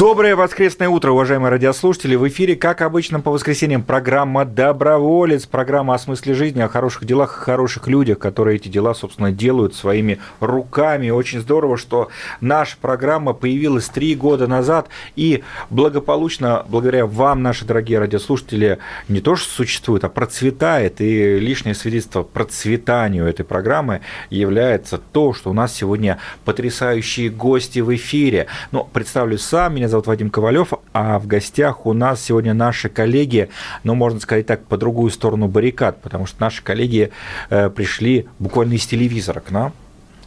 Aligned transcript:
Доброе 0.00 0.34
воскресное 0.34 0.88
утро, 0.88 1.10
уважаемые 1.10 1.50
радиослушатели. 1.50 2.16
В 2.16 2.26
эфире, 2.26 2.56
как 2.56 2.80
обычно, 2.80 3.20
по 3.20 3.30
воскресеньям 3.30 3.82
программа 3.82 4.46
«Доброволец», 4.46 5.44
программа 5.44 5.92
о 5.92 5.98
смысле 5.98 6.32
жизни, 6.32 6.62
о 6.62 6.68
хороших 6.68 7.04
делах, 7.04 7.36
о 7.36 7.44
хороших 7.44 7.86
людях, 7.86 8.18
которые 8.18 8.56
эти 8.56 8.68
дела, 8.68 8.94
собственно, 8.94 9.30
делают 9.30 9.74
своими 9.74 10.18
руками. 10.40 11.10
Очень 11.10 11.40
здорово, 11.40 11.76
что 11.76 12.08
наша 12.40 12.78
программа 12.80 13.34
появилась 13.34 13.90
три 13.90 14.14
года 14.14 14.46
назад 14.46 14.88
и 15.16 15.44
благополучно, 15.68 16.64
благодаря 16.66 17.04
вам, 17.04 17.42
наши 17.42 17.66
дорогие 17.66 17.98
радиослушатели, 17.98 18.78
не 19.08 19.20
то 19.20 19.36
что 19.36 19.50
существует, 19.52 20.02
а 20.04 20.08
процветает. 20.08 21.02
И 21.02 21.38
лишнее 21.38 21.74
свидетельство 21.74 22.22
процветанию 22.22 23.26
этой 23.26 23.44
программы 23.44 24.00
является 24.30 24.96
то, 24.96 25.34
что 25.34 25.50
у 25.50 25.52
нас 25.52 25.74
сегодня 25.74 26.16
потрясающие 26.46 27.28
гости 27.28 27.80
в 27.80 27.94
эфире. 27.94 28.46
Но 28.72 28.84
представлю 28.84 29.36
сам, 29.36 29.74
меня 29.74 29.89
зовут 29.90 30.06
Вадим 30.06 30.30
Ковалев, 30.30 30.72
а 30.92 31.18
в 31.18 31.26
гостях 31.26 31.84
у 31.84 31.92
нас 31.92 32.22
сегодня 32.22 32.54
наши 32.54 32.88
коллеги, 32.88 33.50
ну, 33.84 33.94
можно 33.94 34.20
сказать 34.20 34.46
так, 34.46 34.64
по 34.64 34.76
другую 34.76 35.10
сторону 35.10 35.48
баррикад, 35.48 36.00
потому 36.00 36.26
что 36.26 36.40
наши 36.40 36.62
коллеги 36.62 37.10
э, 37.50 37.68
пришли 37.68 38.26
буквально 38.38 38.74
из 38.74 38.86
телевизора 38.86 39.40
к 39.40 39.50
нам. 39.50 39.72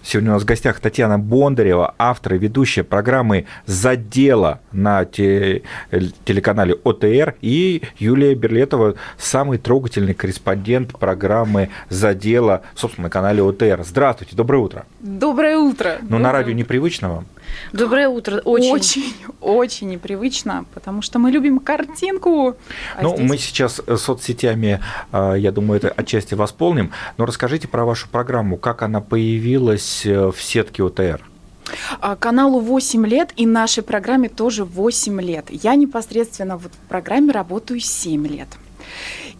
Сегодня 0.05 0.31
у 0.31 0.33
нас 0.33 0.43
в 0.43 0.45
гостях 0.45 0.81
Татьяна 0.81 1.17
Бондарева, 1.17 1.95
автор 1.97 2.33
и 2.33 2.37
ведущая 2.37 2.83
программы 2.83 3.45
«За 3.65 3.95
дело» 3.95 4.59
на 4.73 5.05
телеканале 5.05 6.75
ОТР, 6.83 7.35
и 7.39 7.83
Юлия 7.97 8.35
Берлетова, 8.35 8.95
самый 9.17 9.59
трогательный 9.59 10.13
корреспондент 10.13 10.99
программы 10.99 11.69
«За 11.89 12.13
дело», 12.13 12.63
собственно, 12.75 13.05
на 13.05 13.09
канале 13.09 13.41
ОТР. 13.41 13.83
Здравствуйте, 13.85 14.35
доброе 14.35 14.57
утро. 14.57 14.85
Доброе 14.99 15.57
утро. 15.57 15.99
Ну, 16.01 16.19
на 16.19 16.33
радио 16.33 16.51
непривычно 16.51 17.09
вам? 17.09 17.25
Доброе 17.71 18.09
утро. 18.09 18.39
Очень, 18.45 18.71
очень, 18.71 19.13
очень 19.41 19.89
непривычно, 19.89 20.65
потому 20.73 21.01
что 21.01 21.19
мы 21.19 21.31
любим 21.31 21.59
картинку. 21.59 22.55
А 22.97 23.01
ну, 23.01 23.15
здесь... 23.15 23.29
мы 23.29 23.37
сейчас 23.37 23.81
э, 23.85 23.97
соцсетями, 23.97 24.79
э, 25.11 25.35
я 25.37 25.51
думаю, 25.51 25.77
это 25.77 25.89
отчасти 25.89 26.35
восполним. 26.35 26.91
Но 27.17 27.25
расскажите 27.25 27.67
про 27.67 27.85
вашу 27.85 28.07
программу, 28.09 28.57
как 28.57 28.81
она 28.81 29.01
появилась 29.01 30.05
э, 30.05 30.31
в 30.31 30.41
сетке 30.41 30.83
ОТР. 30.83 31.21
А, 31.99 32.15
каналу 32.15 32.59
8 32.59 33.05
лет, 33.07 33.31
и 33.35 33.45
нашей 33.45 33.83
программе 33.83 34.29
тоже 34.29 34.65
8 34.65 35.21
лет. 35.21 35.45
Я 35.49 35.75
непосредственно 35.75 36.57
вот 36.57 36.71
в 36.71 36.89
программе 36.89 37.31
работаю 37.31 37.79
7 37.79 38.27
лет. 38.27 38.47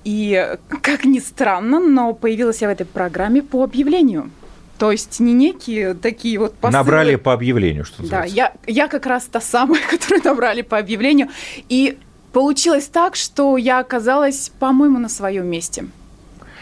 И, 0.03 0.57
как 0.81 1.05
ни 1.05 1.19
странно, 1.19 1.79
но 1.79 2.13
появилась 2.13 2.61
я 2.61 2.67
в 2.67 2.71
этой 2.71 2.85
программе 2.85 3.41
по 3.41 3.63
объявлению– 3.63 4.31
то 4.77 4.91
есть 4.91 5.19
не 5.19 5.33
некие 5.33 5.93
такие 5.93 6.39
вот 6.39 6.55
посылы. 6.55 6.79
Набрали 6.79 7.15
по 7.15 7.33
объявлению, 7.33 7.85
что 7.85 8.01
называется. 8.01 8.35
Да, 8.35 8.41
я, 8.41 8.53
я 8.65 8.87
как 8.87 9.05
раз 9.05 9.25
та 9.25 9.39
самая, 9.39 9.81
которую 9.89 10.23
набрали 10.23 10.61
по 10.61 10.77
объявлению. 10.77 11.29
И 11.69 11.97
получилось 12.31 12.87
так, 12.87 13.15
что 13.15 13.57
я 13.57 13.79
оказалась, 13.79 14.51
по-моему, 14.59 14.99
на 14.99 15.09
своем 15.09 15.47
месте. 15.47 15.85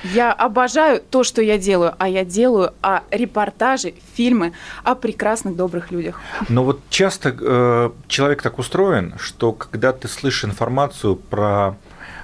Я 0.04 0.34
обожаю 0.34 1.00
то, 1.00 1.24
что 1.24 1.42
я 1.42 1.58
делаю, 1.58 1.94
а 2.00 2.10
я 2.10 2.26
делаю 2.26 2.74
о 2.82 3.02
репортаже, 3.12 3.94
фильмы 4.16 4.54
о 4.84 4.96
прекрасных, 4.96 5.56
добрых 5.56 5.92
людях. 5.92 6.20
Но 6.50 6.64
вот 6.64 6.82
часто 6.90 7.36
э, 7.40 7.92
человек 8.08 8.42
так 8.42 8.58
устроен, 8.58 9.14
что 9.20 9.52
когда 9.52 9.94
ты 9.94 10.08
слышишь 10.08 10.46
информацию 10.46 11.16
про 11.16 11.76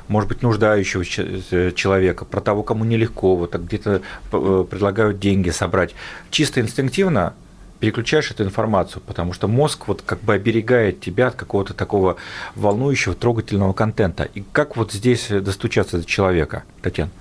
может 0.07 0.29
быть, 0.29 0.41
нуждающегося 0.41 1.25
э, 1.51 1.71
человека, 1.71 2.25
про 2.25 2.41
того, 2.41 2.63
кому 2.63 2.85
нелегко, 2.85 3.35
вот 3.35 3.55
где-то 3.55 4.01
э, 4.31 4.65
предлагают 4.69 5.19
деньги 5.19 5.49
собрать. 5.49 5.95
Чисто 6.29 6.61
инстинктивно 6.61 7.33
переключаешь 7.79 8.31
эту 8.31 8.43
информацию, 8.43 9.01
потому 9.05 9.33
что 9.33 9.47
мозг 9.47 9.87
вот 9.87 10.01
как 10.05 10.21
бы 10.21 10.33
оберегает 10.33 10.99
тебя 10.99 11.27
от 11.27 11.35
какого-то 11.35 11.73
такого 11.73 12.17
волнующего, 12.55 13.13
трогательного 13.13 13.73
контента. 13.73 14.23
И 14.23 14.43
как 14.51 14.77
вот 14.77 14.91
здесь 14.91 15.27
достучаться 15.29 15.99
до 15.99 16.05
человека, 16.05 16.63
Татьяна? 16.81 17.11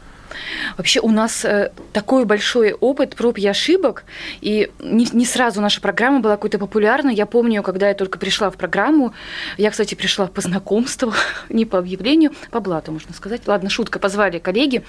Вообще 0.77 1.01
у 1.01 1.11
нас 1.11 1.45
э, 1.45 1.73
такой 1.93 2.25
большой 2.25 2.73
опыт 2.73 3.17
проб 3.17 3.39
и 3.39 3.47
ошибок, 3.47 4.05
и 4.41 4.71
не, 4.81 5.07
не 5.13 5.25
сразу 5.25 5.61
наша 5.61 5.81
программа 5.81 6.21
была 6.21 6.35
какой-то 6.37 6.59
популярной. 6.59 7.15
Я 7.15 7.27
помню, 7.27 7.63
когда 7.63 7.89
я 7.89 7.95
только 7.95 8.19
пришла 8.19 8.51
в 8.51 8.57
программу, 8.57 9.15
я, 9.57 9.71
кстати, 9.71 9.95
пришла 9.95 10.27
по 10.27 10.41
знакомству, 10.41 11.13
не 11.49 11.65
по 11.65 11.79
объявлению, 11.79 12.33
по 12.51 12.61
блату, 12.61 12.93
можно 12.93 13.15
сказать. 13.15 13.43
Ладно, 13.47 13.71
шутка, 13.71 13.99
позвали 13.99 14.39
коллеги, 14.39 14.85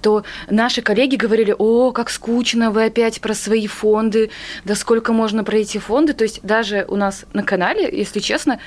то 0.00 0.24
наши 0.48 0.82
коллеги 0.82 1.16
говорили, 1.16 1.54
о, 1.56 1.92
как 1.92 2.10
скучно, 2.10 2.70
вы 2.70 2.84
опять 2.84 3.20
про 3.20 3.34
свои 3.34 3.66
фонды, 3.66 4.30
да 4.64 4.74
сколько 4.74 5.12
можно 5.12 5.44
про 5.44 5.58
эти 5.58 5.78
фонды. 5.78 6.12
То 6.12 6.24
есть 6.24 6.40
даже 6.42 6.84
у 6.88 6.96
нас 6.96 7.24
на 7.32 7.42
канале, 7.42 7.88
если 7.90 8.20
честно, 8.20 8.58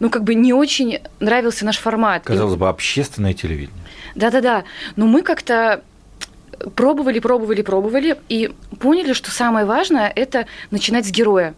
ну 0.00 0.10
как 0.10 0.24
бы 0.24 0.34
не 0.34 0.52
очень 0.52 1.00
нравился 1.20 1.64
наш 1.64 1.78
формат. 1.78 2.24
Казалось 2.24 2.56
бы, 2.56 2.68
общественное 2.68 3.34
телевидение. 3.34 3.81
Да-да-да. 4.14 4.64
Но 4.96 5.06
мы 5.06 5.22
как-то 5.22 5.82
пробовали, 6.74 7.18
пробовали, 7.18 7.62
пробовали 7.62 8.16
и 8.28 8.52
поняли, 8.80 9.12
что 9.12 9.30
самое 9.30 9.66
важное– 9.66 10.12
это 10.16 10.46
начинать 10.70 11.06
с 11.06 11.10
героя. 11.10 11.54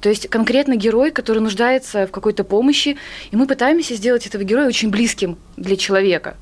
То 0.00 0.08
есть 0.08 0.28
конкретно 0.28 0.76
герой, 0.76 1.10
который 1.10 1.38
нуждается 1.38 2.06
в 2.06 2.10
какой-то 2.10 2.44
помощи, 2.44 2.96
и 3.30 3.36
мы 3.36 3.46
пытаемся 3.46 3.94
сделать 3.94 4.26
этого 4.26 4.42
героя 4.44 4.66
очень 4.66 4.90
близким 4.90 5.38
для 5.56 5.76
человека. 5.76 6.36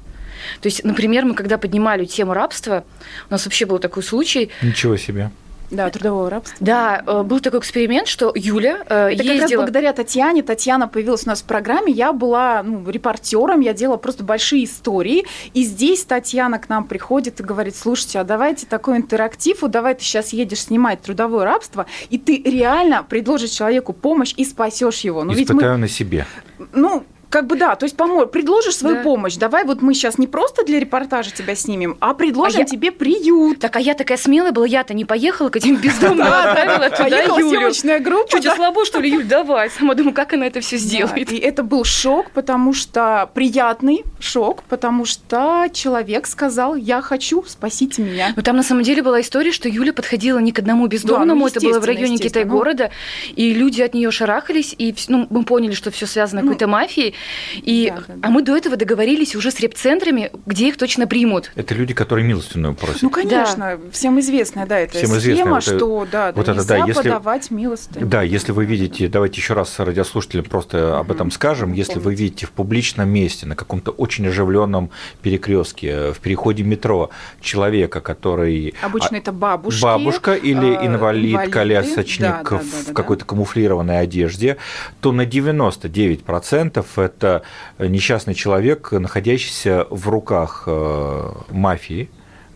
То 0.61 0.67
есть, 0.67 0.85
например, 0.85 1.25
мы 1.25 1.35
когда 1.35 1.59
поднимали 1.59 2.05
тему 2.05 2.33
рабства, 2.33 2.85
у 3.29 3.33
нас 3.33 3.45
вообще 3.45 3.67
был 3.67 3.79
такой 3.79 4.03
случай. 4.03 4.51
Ничего 4.63 4.97
себе. 4.97 5.31
Да, 5.71 5.91
трудового 5.91 6.31
рабства. 6.31 6.57
Да, 6.61 7.03
э, 7.07 7.23
был 7.23 7.41
такой 7.41 7.61
эксперимент, 7.61 8.09
что 8.09 8.33
Юля 8.35 8.85
э, 8.89 9.13
Это 9.13 9.23
ездила... 9.23 9.33
как 9.33 9.43
раз 9.43 9.53
благодаря 9.53 9.93
Татьяне. 9.93 10.43
Татьяна 10.43 10.89
появилась 10.89 11.27
у 11.27 11.29
нас 11.29 11.43
в 11.43 11.45
программе. 11.45 11.93
Я 11.93 12.13
была 12.13 12.63
ну, 12.63 12.89
репортером, 12.89 13.61
я 13.61 13.75
делала 13.75 13.99
просто 13.99 14.25
большие 14.25 14.65
истории. 14.65 15.27
И 15.55 15.65
здесь 15.65 16.05
Татьяна 16.05 16.59
к 16.59 16.69
нам 16.69 16.85
приходит 16.85 17.41
и 17.41 17.43
говорит, 17.43 17.77
слушайте, 17.77 18.19
а 18.21 18.25
давайте 18.25 18.67
такой 18.67 18.97
интерактив, 18.97 19.63
вот 19.63 19.71
давай 19.71 19.95
ты 19.95 20.03
сейчас 20.03 20.33
едешь 20.33 20.61
снимать 20.61 21.03
трудовое 21.03 21.45
рабство, 21.45 21.87
и 22.11 22.19
ты 22.19 22.43
реально 22.43 23.03
предложишь 23.03 23.51
человеку 23.51 23.93
помощь 23.93 24.35
и 24.37 24.45
спасешь 24.45 25.01
его. 25.01 25.25
Ну, 25.25 25.33
Испытаю 25.33 25.61
ведь 25.61 25.71
мы... 25.71 25.77
на 25.77 25.89
себе. 25.89 26.27
Ну, 26.73 27.05
как 27.31 27.47
бы 27.47 27.57
да, 27.57 27.75
то 27.75 27.85
есть 27.85 27.97
поможешь, 27.97 28.31
предложишь 28.31 28.77
свою 28.77 28.97
да. 28.97 29.03
помощь. 29.03 29.37
Давай 29.37 29.65
вот 29.65 29.83
мы 29.83 29.95
сейчас 29.95 30.19
не 30.19 30.27
просто 30.27 30.65
для 30.65 30.81
репортажа 30.81 31.31
тебя 31.31 31.55
снимем, 31.55 31.97
а 32.01 32.15
предложим 32.15 32.61
а 32.61 32.63
я... 32.63 32.67
тебе 32.67 32.91
приют. 32.91 33.61
Так, 33.61 33.77
а 33.77 33.81
я 33.81 33.95
такая 33.95 34.17
смелая 34.17 34.53
была, 34.53 34.67
я-то 34.67 34.95
не 34.95 35.05
поехала 35.05 35.51
к 35.51 35.57
этим 35.57 35.77
бездомным, 35.77 36.27
отправила 36.27 36.91
туда 36.91 37.23
Юлю. 37.23 37.49
съемочная 37.49 38.01
группа. 38.01 38.31
Чуть 38.31 38.51
слабо, 38.53 38.85
что 38.85 39.01
ли, 39.01 39.11
Юль, 39.11 39.25
давай. 39.25 39.71
Сама 39.71 39.95
думаю, 39.95 40.15
как 40.15 40.33
она 40.33 40.47
это 40.47 40.61
все 40.61 40.79
сделает. 40.79 41.31
И 41.33 41.37
это 41.37 41.63
был 41.63 41.85
шок, 41.85 42.31
потому 42.31 42.73
что 42.73 43.31
приятный 43.35 44.05
шок, 44.21 44.63
потому 44.65 45.05
что 45.05 45.69
человек 45.73 46.27
сказал, 46.27 46.77
я 46.77 47.03
хочу, 47.03 47.45
спасите 47.47 48.03
меня. 48.03 48.33
Но 48.37 48.43
там 48.43 48.57
на 48.57 48.63
самом 48.63 48.83
деле 48.83 49.03
была 49.03 49.21
история, 49.21 49.53
что 49.53 49.69
Юля 49.69 49.93
подходила 49.93 50.39
не 50.39 50.53
к 50.53 50.59
одному 50.59 50.87
бездомному, 50.87 51.47
это 51.47 51.61
было 51.61 51.81
в 51.81 51.85
районе 51.85 52.17
Китай-города, 52.17 52.91
и 53.35 53.53
люди 53.53 53.83
от 53.83 53.95
нее 53.95 54.11
шарахались, 54.11 54.75
и 54.77 54.95
ну, 55.09 55.27
мы 55.31 55.45
поняли, 55.45 55.73
что 55.73 55.91
все 55.91 56.07
связано 56.07 56.43
ну, 56.43 56.49
какой-то 56.49 56.67
мафией, 56.67 57.15
и, 57.57 57.93
да, 57.95 58.03
да, 58.07 58.15
да. 58.15 58.29
А 58.29 58.31
мы 58.31 58.43
до 58.43 58.57
этого 58.57 58.77
договорились 58.77 59.35
уже 59.37 59.51
с 59.51 59.61
репцентрами, 59.61 60.31
где 60.47 60.69
их 60.69 60.77
точно 60.77 61.07
примут. 61.07 61.51
Это 61.55 61.75
люди, 61.75 61.95
которые 61.95 62.27
милостынную 62.27 62.75
просят. 62.75 63.03
Ну, 63.03 63.11
конечно, 63.11 63.79
да. 63.83 63.91
всем 63.93 64.19
известная, 64.21 64.67
да, 64.67 64.79
это 64.79 64.97
всем 64.97 65.09
схема, 65.09 65.19
известно, 65.19 65.61
что 65.61 66.07
да, 66.11 66.33
вот 66.33 66.47
да, 66.47 66.53
это, 66.53 66.67
да, 66.67 66.77
если, 66.87 67.03
подавать 67.03 67.51
милостыню. 67.51 68.07
Да, 68.07 68.23
если 68.23 68.53
вы 68.53 68.65
видите, 68.65 69.09
давайте 69.09 69.41
еще 69.41 69.55
раз 69.55 69.79
радиослушателям 69.79 70.45
просто 70.45 70.89
угу. 70.89 70.97
об 70.97 71.13
этом 71.13 71.31
скажем, 71.31 71.73
если 71.73 71.95
Помните. 71.95 72.09
вы 72.09 72.15
видите 72.15 72.47
в 72.47 72.51
публичном 72.51 73.09
месте, 73.09 73.47
на 73.47 73.57
каком-то 73.57 73.91
очень 73.91 74.27
оживленном 74.27 74.91
перекрестке, 75.23 76.13
в 76.13 76.19
переходе 76.21 76.63
метро 76.63 77.11
человека, 77.41 78.01
который... 78.01 78.75
Обычно 78.83 79.17
это 79.17 79.33
бабушки. 79.33 79.83
Бабушка 79.83 80.35
или 80.35 80.83
э, 80.83 80.87
инвалид, 80.87 81.51
колясочник 81.51 82.29
да, 82.29 82.43
да, 82.43 82.59
да, 82.59 82.91
в 82.91 82.93
какой-то 82.93 83.25
камуфлированной 83.25 84.01
одежде, 84.01 84.57
то 85.01 85.13
на 85.13 85.23
99% 85.23 87.08
это 87.09 87.43
несчастный 87.79 88.35
человек, 88.35 88.93
находящийся 88.93 89.87
в 89.91 90.09
руках 90.09 90.65
э, 90.67 91.33
мафии, 91.51 92.09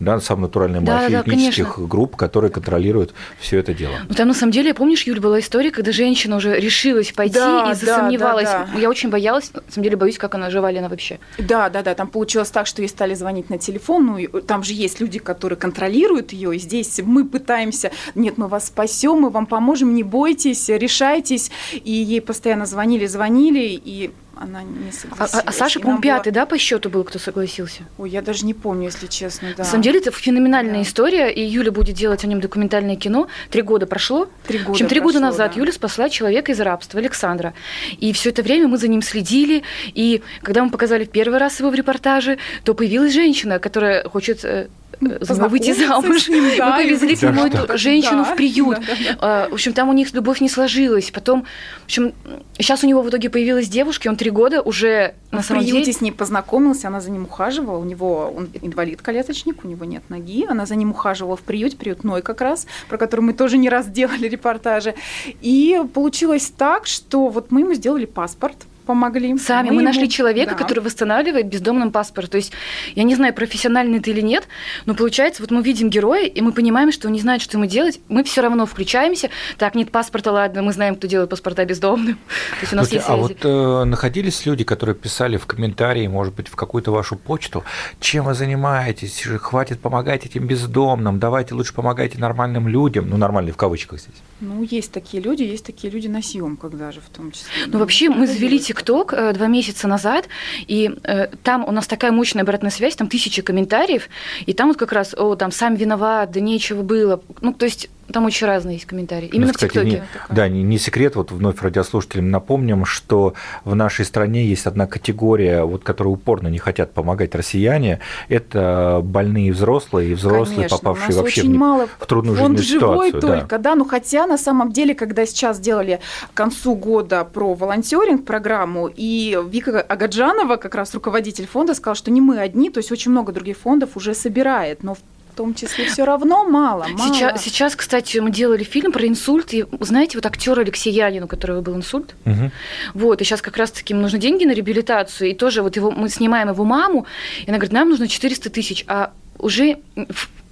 да, 0.03 0.19
самая 0.19 0.43
натуральная 0.43 0.81
мафия 0.81 1.09
да, 1.09 1.21
этнических 1.21 1.75
да, 1.77 1.85
групп, 1.85 2.15
которые 2.15 2.51
контролируют 2.51 3.13
все 3.39 3.59
это 3.59 3.73
дело. 3.73 3.93
Ну 4.07 4.13
там 4.13 4.27
на 4.27 4.33
самом 4.33 4.51
деле, 4.51 4.73
помнишь, 4.73 5.03
Юль, 5.03 5.19
была 5.19 5.39
история, 5.39 5.71
когда 5.71 5.91
женщина 5.91 6.35
уже 6.35 6.59
решилась 6.59 7.11
пойти 7.11 7.35
да, 7.35 7.71
и 7.71 7.75
засомневалась. 7.75 8.45
Да, 8.45 8.65
да, 8.65 8.69
да. 8.73 8.79
Я 8.79 8.89
очень 8.89 9.09
боялась, 9.09 9.51
на 9.53 9.61
самом 9.69 9.83
деле 9.83 9.95
боюсь, 9.95 10.17
как 10.17 10.35
она 10.35 10.49
жива 10.49 10.71
ли 10.71 10.79
она 10.79 10.89
вообще. 10.89 11.19
Да, 11.37 11.69
да, 11.69 11.81
да, 11.81 11.95
там 11.95 12.07
получилось 12.07 12.49
так, 12.49 12.67
что 12.67 12.81
ей 12.81 12.87
стали 12.87 13.13
звонить 13.13 13.49
на 13.49 13.57
телефон, 13.57 14.05
ну 14.05 14.41
там 14.41 14.63
же 14.63 14.73
есть 14.73 14.99
люди, 14.99 15.19
которые 15.19 15.57
контролируют 15.57 16.33
ее, 16.33 16.55
и 16.55 16.59
здесь 16.59 16.99
мы 17.03 17.25
пытаемся, 17.25 17.91
нет, 18.15 18.37
мы 18.37 18.47
вас 18.47 18.67
спасем, 18.67 19.21
мы 19.21 19.29
вам 19.29 19.45
поможем, 19.45 19.95
не 19.95 20.03
бойтесь, 20.03 20.69
решайтесь, 20.69 21.51
и 21.71 21.91
ей 21.91 22.21
постоянно 22.21 22.65
звонили, 22.65 23.05
звонили, 23.05 23.81
и 23.83 24.11
она 24.35 24.63
не 24.63 24.91
согласилась. 24.91 25.33
А, 25.33 25.43
а 25.45 25.51
Саша, 25.51 25.79
по-моему, 25.79 26.01
пятый, 26.01 26.31
была... 26.31 26.41
да, 26.41 26.45
по 26.45 26.57
счету 26.57 26.89
был, 26.89 27.03
кто 27.03 27.19
согласился? 27.19 27.83
Ой, 27.97 28.09
я 28.09 28.21
даже 28.21 28.45
не 28.45 28.53
помню, 28.53 28.85
если 28.85 29.07
честно, 29.07 29.49
да. 29.55 29.63
На 29.63 29.69
самом 29.69 29.83
деле 29.83 29.99
это 29.99 30.11
феноменальная 30.11 30.75
да. 30.75 30.81
история, 30.81 31.31
и 31.31 31.41
Юля 31.41 31.71
будет 31.71 31.95
делать 31.95 32.23
о 32.23 32.27
нем 32.27 32.41
документальное 32.41 32.95
кино. 32.95 33.27
Три 33.49 33.61
года 33.61 33.85
прошло. 33.85 34.29
Три 34.47 34.59
года. 34.59 34.69
В 34.69 34.71
общем, 34.71 34.87
три 34.87 34.99
года 34.99 35.19
назад 35.19 35.51
да. 35.53 35.59
Юля 35.59 35.71
спасла 35.71 36.09
человека 36.09 36.51
из 36.51 36.59
рабства, 36.59 36.99
Александра. 36.99 37.53
И 37.99 38.11
все 38.13 38.29
это 38.29 38.41
время 38.41 38.67
мы 38.67 38.77
за 38.77 38.87
ним 38.87 39.01
следили, 39.01 39.63
и 39.93 40.21
когда 40.41 40.63
мы 40.63 40.71
показали 40.71 41.05
в 41.05 41.09
первый 41.09 41.39
раз 41.39 41.59
его 41.59 41.69
в 41.69 41.75
репортаже, 41.75 42.37
то 42.63 42.73
появилась 42.73 43.13
женщина, 43.13 43.59
которая 43.59 44.07
хочет 44.07 44.43
э, 44.43 44.67
за 44.99 45.33
него 45.33 45.47
выйти 45.47 45.73
замуж. 45.73 46.27
Ним, 46.27 46.45
да, 46.57 46.77
мы 46.77 46.83
повезли 46.83 47.15
к 47.15 47.21
нему 47.21 47.45
эту 47.45 47.77
женщину 47.77 48.23
да, 48.23 48.33
в 48.33 48.35
приют. 48.35 48.79
Да, 48.79 49.15
да. 49.19 49.49
В 49.49 49.53
общем, 49.53 49.73
там 49.73 49.89
у 49.89 49.93
них 49.93 50.13
любовь 50.13 50.41
не 50.41 50.49
сложилась. 50.49 51.11
Потом, 51.11 51.45
в 51.81 51.85
общем, 51.85 52.13
сейчас 52.57 52.83
у 52.83 52.87
него 52.87 53.01
в 53.01 53.09
итоге 53.09 53.29
появилась 53.29 53.67
девушка, 53.67 54.07
и 54.07 54.09
он 54.09 54.15
три 54.15 54.29
года 54.29 54.61
уже 54.61 55.15
на 55.31 55.41
в 55.41 55.45
самом 55.45 55.63
приюте 55.63 55.85
деле... 55.85 55.93
с 55.93 56.01
ней 56.01 56.11
познакомился, 56.11 56.87
она 56.87 57.01
за 57.01 57.11
ним 57.11 57.23
ухаживала. 57.23 57.77
У 57.77 57.83
него 57.83 58.33
он 58.35 58.49
инвалид-колясочник, 58.61 59.63
у 59.63 59.67
него 59.67 59.85
нет 59.85 60.03
ноги. 60.09 60.45
Она 60.47 60.65
за 60.65 60.75
ним 60.75 60.91
ухаживала 60.91 61.35
в 61.35 61.41
приюте, 61.41 61.77
приютной 61.77 62.21
как 62.21 62.41
раз, 62.41 62.67
про 62.89 62.97
который 62.97 63.21
мы 63.21 63.33
тоже 63.33 63.57
не 63.57 63.69
раз 63.69 63.87
делали 63.87 64.27
репортажи. 64.27 64.95
И 65.41 65.81
получилось 65.93 66.51
так, 66.55 66.87
что 66.87 67.27
вот 67.29 67.51
мы 67.51 67.61
ему 67.61 67.73
сделали 67.73 68.05
паспорт 68.05 68.57
помогли. 68.83 69.37
Сами. 69.37 69.69
Мы, 69.69 69.75
мы 69.75 69.81
нашли 69.83 70.09
человека, 70.09 70.51
да. 70.51 70.57
который 70.57 70.79
восстанавливает 70.79 71.47
бездомным 71.47 71.91
паспорт. 71.91 72.31
То 72.31 72.37
есть, 72.37 72.51
я 72.95 73.03
не 73.03 73.15
знаю, 73.15 73.33
профессиональный 73.33 73.99
ты 73.99 74.11
или 74.11 74.21
нет, 74.21 74.47
но 74.85 74.93
получается, 74.93 75.41
вот 75.41 75.51
мы 75.51 75.61
видим 75.61 75.89
героя, 75.89 76.25
и 76.25 76.41
мы 76.41 76.51
понимаем, 76.51 76.91
что 76.91 77.07
он 77.07 77.13
не 77.13 77.19
знает, 77.19 77.41
что 77.41 77.57
ему 77.57 77.67
делать. 77.67 77.99
Мы 78.09 78.23
все 78.23 78.41
равно 78.41 78.65
включаемся. 78.65 79.29
Так, 79.57 79.75
нет 79.75 79.91
паспорта, 79.91 80.31
ладно, 80.31 80.61
мы 80.61 80.73
знаем, 80.73 80.95
кто 80.95 81.07
делает 81.07 81.29
паспорта 81.29 81.65
бездомным. 81.65 82.15
То 82.51 82.61
есть 82.61 82.73
у 82.73 82.75
нас 82.75 82.89
Слушайте, 82.89 82.95
есть 82.95 83.09
а 83.09 83.15
вот 83.15 83.83
э, 83.83 83.85
находились 83.85 84.45
люди, 84.45 84.63
которые 84.63 84.95
писали 84.95 85.37
в 85.37 85.45
комментарии, 85.45 86.07
может 86.07 86.33
быть, 86.33 86.47
в 86.47 86.55
какую-то 86.55 86.91
вашу 86.91 87.15
почту, 87.15 87.63
чем 87.99 88.25
вы 88.25 88.33
занимаетесь, 88.33 89.23
хватит 89.39 89.79
помогать 89.79 90.25
этим 90.25 90.47
бездомным, 90.47 91.19
давайте 91.19 91.55
лучше 91.55 91.73
помогайте 91.73 92.17
нормальным 92.17 92.67
людям, 92.67 93.09
ну, 93.09 93.17
нормальные 93.17 93.53
в 93.53 93.57
кавычках 93.57 93.99
здесь. 93.99 94.15
Ну, 94.39 94.63
есть 94.63 94.91
такие 94.91 95.21
люди, 95.21 95.43
есть 95.43 95.65
такие 95.65 95.91
люди 95.91 96.07
на 96.07 96.21
съемках 96.21 96.71
даже 96.71 97.01
в 97.01 97.09
том 97.09 97.31
числе. 97.31 97.49
Ну, 97.67 97.79
вообще, 97.79 98.09
мы 98.09 98.27
завели 98.27 98.59
ТикТок 98.73 99.13
э, 99.13 99.33
два 99.33 99.47
месяца 99.47 99.87
назад, 99.87 100.27
и 100.67 100.91
э, 101.03 101.27
там 101.43 101.63
у 101.67 101.71
нас 101.71 101.87
такая 101.87 102.11
мощная 102.11 102.41
обратная 102.41 102.71
связь, 102.71 102.95
там 102.95 103.07
тысячи 103.07 103.41
комментариев, 103.41 104.09
и 104.45 104.53
там 104.53 104.69
вот 104.69 104.77
как 104.77 104.91
раз, 104.91 105.13
о, 105.13 105.35
там, 105.35 105.51
сам 105.51 105.75
виноват, 105.75 106.31
да 106.31 106.39
нечего 106.39 106.81
было. 106.81 107.21
Ну, 107.41 107.53
то 107.53 107.65
есть 107.65 107.89
там 108.11 108.25
очень 108.25 108.47
разные 108.47 108.75
есть 108.75 108.85
комментарии. 108.85 109.29
Именно 109.31 109.47
ну, 109.47 109.53
кстати, 109.53 109.71
в 109.71 109.73
ТикТоке. 109.73 110.03
Не, 110.29 110.35
да, 110.35 110.47
не, 110.47 110.63
не 110.63 110.77
секрет, 110.77 111.15
вот 111.15 111.31
вновь 111.31 111.61
радиослушателям 111.61 112.29
напомним, 112.29 112.85
что 112.85 113.33
в 113.63 113.75
нашей 113.75 114.05
стране 114.05 114.45
есть 114.45 114.65
одна 114.67 114.87
категория, 114.87 115.63
вот, 115.63 115.83
которые 115.83 116.13
упорно 116.13 116.47
не 116.47 116.59
хотят 116.59 116.91
помогать 116.93 117.33
россияне, 117.35 117.99
это 118.27 119.01
больные 119.03 119.51
взрослые 119.53 120.11
и 120.11 120.13
взрослые, 120.13 120.67
Конечно, 120.67 120.77
попавшие 120.77 121.15
вообще 121.17 121.41
очень 121.41 121.53
в, 121.53 121.57
мало 121.57 121.87
в 121.99 122.05
трудную 122.05 122.37
фонд 122.37 122.59
жизненную 122.59 122.81
живой 122.81 123.07
ситуацию. 123.07 123.39
только, 123.39 123.57
да. 123.57 123.71
да, 123.71 123.75
ну 123.75 123.85
хотя 123.85 124.27
на 124.27 124.37
самом 124.37 124.71
деле, 124.71 124.95
когда 124.95 125.25
сейчас 125.25 125.59
делали 125.59 125.99
к 126.33 126.37
концу 126.37 126.75
года 126.75 127.23
про 127.23 127.53
волонтеринг 127.53 128.25
программу, 128.25 128.89
и 128.93 129.39
Вика 129.49 129.81
Агаджанова, 129.81 130.57
как 130.57 130.75
раз 130.75 130.93
руководитель 130.93 131.47
фонда, 131.47 131.73
сказала, 131.73 131.95
что 131.95 132.11
не 132.11 132.21
мы 132.21 132.39
одни, 132.39 132.69
то 132.69 132.79
есть 132.79 132.91
очень 132.91 133.11
много 133.11 133.31
других 133.31 133.57
фондов 133.57 133.95
уже 133.95 134.13
собирает, 134.13 134.83
но 134.83 134.95
в 134.95 134.99
в 135.33 135.35
том 135.35 135.55
числе 135.55 135.85
все 135.85 136.05
равно 136.05 136.43
мало, 136.43 136.85
мало. 136.87 137.13
Сейчас, 137.13 137.43
сейчас, 137.43 137.75
кстати, 137.75 138.19
мы 138.19 138.29
делали 138.29 138.63
фильм 138.63 138.91
про 138.91 139.07
инсульт, 139.07 139.53
и 139.53 139.65
знаете, 139.79 140.17
вот 140.17 140.25
актер 140.27 140.59
Алексей 140.59 140.93
Янин, 140.93 141.23
у 141.23 141.27
которого 141.27 141.61
был 141.61 141.75
инсульт, 141.75 142.15
угу. 142.23 142.51
вот, 142.93 143.21
и 143.21 143.23
сейчас 143.23 143.41
как 143.41 143.57
раз-таки 143.57 143.95
нужны 143.95 144.19
деньги 144.19 144.45
на 144.45 144.51
реабилитацию, 144.51 145.31
и 145.31 145.33
тоже 145.33 145.63
вот 145.63 145.75
его, 145.75 145.89
мы 145.89 146.09
снимаем 146.09 146.49
его 146.49 146.63
маму, 146.63 147.07
и 147.41 147.49
она 147.49 147.57
говорит, 147.57 147.73
нам 147.73 147.89
нужно 147.89 148.07
400 148.07 148.49
тысяч, 148.51 148.85
а 148.87 149.11
уже 149.39 149.79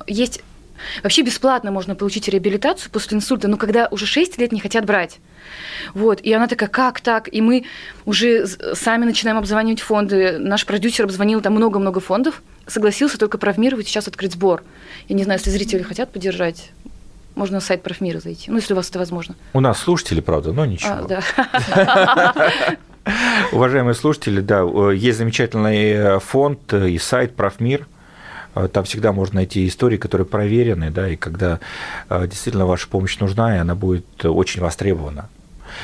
есть 0.07 0.41
Вообще 1.03 1.21
бесплатно 1.21 1.71
можно 1.71 1.95
получить 1.95 2.27
реабилитацию 2.27 2.91
после 2.91 3.17
инсульта, 3.17 3.47
но 3.47 3.57
когда 3.57 3.87
уже 3.91 4.05
6 4.05 4.37
лет 4.37 4.51
не 4.51 4.59
хотят 4.59 4.85
брать. 4.85 5.19
Вот, 5.93 6.21
и 6.21 6.31
она 6.33 6.47
такая, 6.47 6.69
как 6.69 7.01
так? 7.01 7.31
И 7.31 7.41
мы 7.41 7.65
уже 8.05 8.45
сами 8.47 9.05
начинаем 9.05 9.37
обзванивать 9.37 9.81
фонды. 9.81 10.37
Наш 10.39 10.65
продюсер 10.65 11.05
обзвонил 11.05 11.41
там 11.41 11.53
много-много 11.53 11.99
фондов, 11.99 12.41
согласился 12.67 13.17
только 13.17 13.37
профмировать 13.37 13.87
сейчас 13.87 14.07
открыть 14.07 14.33
сбор. 14.33 14.63
Я 15.07 15.15
не 15.15 15.23
знаю, 15.23 15.39
если 15.39 15.49
зрители 15.49 15.81
хотят 15.81 16.11
поддержать, 16.11 16.71
можно 17.35 17.55
на 17.55 17.61
сайт 17.61 17.81
профмира 17.81 18.19
зайти, 18.19 18.51
ну, 18.51 18.57
если 18.57 18.73
у 18.73 18.75
вас 18.75 18.89
это 18.89 18.99
возможно. 18.99 19.35
У 19.53 19.59
нас 19.59 19.79
слушатели, 19.79 20.21
правда, 20.21 20.53
но 20.53 20.65
ничего. 20.65 20.91
А, 20.91 21.03
да. 21.03 22.77
Уважаемые 23.51 23.95
слушатели, 23.95 24.41
да, 24.41 24.61
есть 24.91 25.17
замечательный 25.17 26.19
фонд 26.19 26.73
и 26.73 26.97
сайт 26.97 27.35
Профмир. 27.35 27.87
Там 28.53 28.83
всегда 28.83 29.11
можно 29.11 29.35
найти 29.35 29.67
истории, 29.67 29.97
которые 29.97 30.25
проверены, 30.27 30.91
да, 30.91 31.07
и 31.07 31.15
когда 31.15 31.59
э, 32.09 32.27
действительно 32.27 32.65
ваша 32.65 32.87
помощь 32.87 33.17
нужна, 33.19 33.55
и 33.55 33.59
она 33.59 33.75
будет 33.75 34.25
очень 34.25 34.61
востребована. 34.61 35.29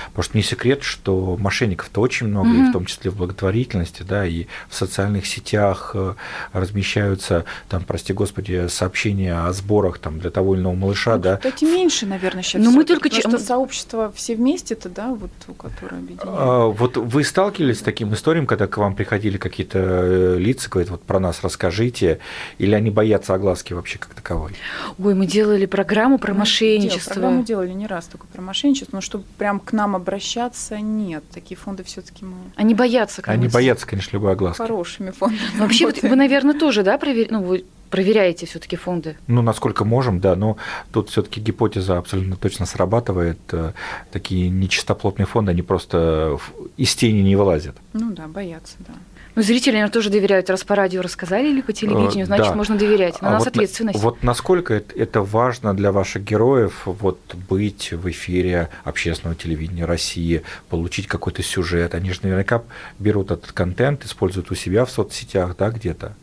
Потому 0.07 0.23
что 0.23 0.37
не 0.37 0.43
секрет, 0.43 0.83
что 0.83 1.37
мошенников-то 1.39 2.01
очень 2.01 2.27
много, 2.27 2.49
mm-hmm. 2.49 2.67
и 2.67 2.69
в 2.69 2.73
том 2.73 2.85
числе 2.85 3.11
в 3.11 3.17
благотворительности, 3.17 4.03
да, 4.03 4.25
и 4.25 4.45
в 4.69 4.75
социальных 4.75 5.25
сетях 5.25 5.91
э, 5.93 6.15
размещаются, 6.53 7.45
там, 7.69 7.83
прости 7.83 8.13
господи, 8.13 8.67
сообщения 8.67 9.33
о 9.33 9.53
сборах 9.53 9.99
там, 9.99 10.19
для 10.19 10.31
того 10.31 10.55
или 10.55 10.61
иного 10.61 10.75
малыша, 10.75 11.17
ну, 11.17 11.23
да. 11.23 11.37
Кстати, 11.37 11.65
меньше, 11.65 12.05
наверное, 12.05 12.43
сейчас. 12.43 12.61
Но 12.63 12.71
мы 12.71 12.83
только 12.83 13.09
потому 13.09 13.37
что 13.37 13.45
сообщество 13.45 14.11
все 14.15 14.35
вместе-то, 14.35 14.89
да, 14.89 15.09
вот, 15.09 15.31
которое 15.57 15.97
объединяет. 15.97 16.27
А, 16.27 16.67
вот 16.67 16.97
вы 16.97 17.23
сталкивались 17.23 17.79
с 17.79 17.81
таким 17.81 18.13
историем, 18.13 18.45
когда 18.45 18.67
к 18.67 18.77
вам 18.77 18.95
приходили 18.95 19.37
какие-то 19.37 19.79
э, 19.79 20.37
лица, 20.37 20.69
говорят, 20.69 20.91
вот 20.91 21.03
про 21.03 21.19
нас 21.19 21.43
расскажите, 21.43 22.19
или 22.57 22.73
они 22.73 22.89
боятся 22.89 23.33
огласки 23.33 23.73
вообще 23.73 23.99
как 23.99 24.13
таковой? 24.13 24.53
Ой, 24.99 25.13
мы 25.13 25.25
делали 25.25 25.65
программу 25.65 26.17
про 26.17 26.33
мы 26.33 26.39
мошенничество. 26.39 27.15
Делали, 27.15 27.19
программу 27.19 27.43
делали 27.43 27.71
не 27.71 27.87
раз 27.87 28.05
только 28.05 28.27
про 28.27 28.41
мошенничество, 28.41 28.97
но 28.97 29.01
чтобы 29.01 29.25
прям 29.37 29.59
к 29.59 29.73
нам 29.73 29.86
обращаться 29.95 30.79
нет. 30.79 31.23
Такие 31.31 31.57
фонды 31.57 31.83
все-таки 31.83 32.25
мы. 32.25 32.35
Они 32.55 32.73
боятся, 32.73 33.21
конечно. 33.21 33.43
Они 33.43 33.51
боятся, 33.53 33.87
конечно, 33.87 34.15
любой 34.15 34.33
огласки. 34.33 34.57
Хорошими 34.57 35.11
фондами. 35.11 35.39
Вообще, 35.57 35.85
вот 35.85 36.01
вы, 36.01 36.15
наверное, 36.15 36.57
тоже, 36.57 36.83
да, 36.83 36.97
провер... 36.97 37.27
ну, 37.29 37.43
вы 37.43 37.65
проверяете 37.89 38.45
все-таки 38.45 38.75
фонды? 38.75 39.17
Ну, 39.27 39.41
насколько 39.41 39.85
можем, 39.85 40.19
да, 40.19 40.35
но 40.35 40.57
тут 40.91 41.09
все-таки 41.09 41.39
гипотеза 41.39 41.97
абсолютно 41.97 42.35
точно 42.35 42.65
срабатывает. 42.65 43.39
Э, 43.51 43.73
такие 44.11 44.49
нечистоплотные 44.49 45.25
фонды, 45.25 45.51
они 45.51 45.61
просто 45.61 46.37
из 46.75 46.95
тени 46.95 47.21
не 47.21 47.35
вылазят. 47.35 47.75
Ну 47.93 48.11
да, 48.11 48.27
боятся, 48.27 48.75
да. 48.79 48.93
Ну, 49.37 49.43
зрители, 49.43 49.73
наверное, 49.73 49.93
тоже 49.93 50.09
доверяют. 50.09 50.49
Раз 50.49 50.63
по 50.63 50.73
радио 50.73 51.03
рассказали 51.03 51.49
или 51.49 51.61
по 51.61 51.71
телевидению, 51.71 52.23
э, 52.23 52.25
значит, 52.25 52.47
да. 52.47 52.55
можно 52.55 52.75
доверять. 52.75 53.21
На 53.21 53.27
а 53.27 53.31
нас 53.33 53.45
вот 53.45 53.49
ответственность. 53.49 53.99
вот 53.99 54.23
насколько 54.23 54.73
это 54.73 55.21
важно 55.21 55.75
для 55.75 55.91
ваших 55.91 56.23
героев 56.23 56.81
вот 56.85 57.19
быть 57.47 57.91
в 57.91 58.09
эфире 58.09 58.69
общественного 58.83 59.35
телевидения 59.35 59.85
России, 59.85 60.41
получить 60.69 61.05
какой-то 61.05 61.43
сюжет. 61.43 61.93
Они 61.93 62.11
же 62.11 62.21
наверняка 62.23 62.63
берут 62.97 63.29
этот 63.29 63.51
контент, 63.51 64.05
используют 64.05 64.49
у 64.49 64.55
себя 64.55 64.85
в 64.85 64.89
соцсетях, 64.89 65.55
да, 65.55 65.69
где-то. 65.69 66.15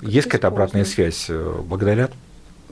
Есть 0.00 0.28
какая-то 0.28 0.46
обратная 0.46 0.84
связь? 0.84 1.26
Э, 1.30 1.62
благодарят? 1.64 2.12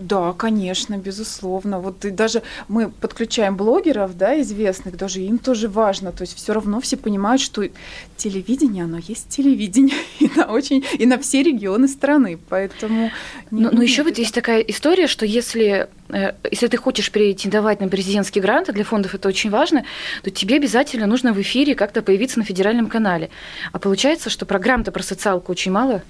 Да, 0.00 0.32
конечно, 0.32 0.96
безусловно. 0.96 1.78
Вот 1.78 2.04
и 2.06 2.10
даже 2.10 2.42
мы 2.68 2.88
подключаем 2.88 3.56
блогеров, 3.56 4.16
да, 4.16 4.40
известных, 4.40 4.96
даже 4.96 5.20
им 5.20 5.38
тоже 5.38 5.68
важно. 5.68 6.10
То 6.10 6.22
есть 6.22 6.36
все 6.36 6.54
равно 6.54 6.80
все 6.80 6.96
понимают, 6.96 7.42
что 7.42 7.68
телевидение, 8.16 8.84
оно 8.84 8.98
есть 8.98 9.28
телевидение 9.28 9.96
и 10.18 10.30
на 10.34 10.46
очень 10.46 10.84
и 10.98 11.04
на 11.04 11.18
все 11.18 11.42
регионы 11.42 11.86
страны, 11.86 12.38
поэтому. 12.48 13.10
Но, 13.50 13.70
но 13.70 13.82
еще 13.82 14.02
вот 14.02 14.16
есть 14.16 14.34
такая 14.34 14.60
история, 14.60 15.06
что 15.06 15.26
если 15.26 15.88
э, 16.08 16.32
если 16.50 16.68
ты 16.68 16.78
хочешь 16.78 17.12
претендовать 17.12 17.80
на 17.80 17.88
президентский 17.88 18.40
грант, 18.40 18.70
а 18.70 18.72
для 18.72 18.84
фондов 18.84 19.14
это 19.14 19.28
очень 19.28 19.50
важно, 19.50 19.84
то 20.22 20.30
тебе 20.30 20.56
обязательно 20.56 21.06
нужно 21.06 21.34
в 21.34 21.40
эфире 21.42 21.74
как-то 21.74 22.00
появиться 22.00 22.38
на 22.38 22.44
федеральном 22.46 22.86
канале. 22.86 23.28
А 23.72 23.78
получается, 23.78 24.30
что 24.30 24.46
программ-то 24.46 24.92
про 24.92 25.02
социалку 25.02 25.52
очень 25.52 25.72
мало. 25.72 26.02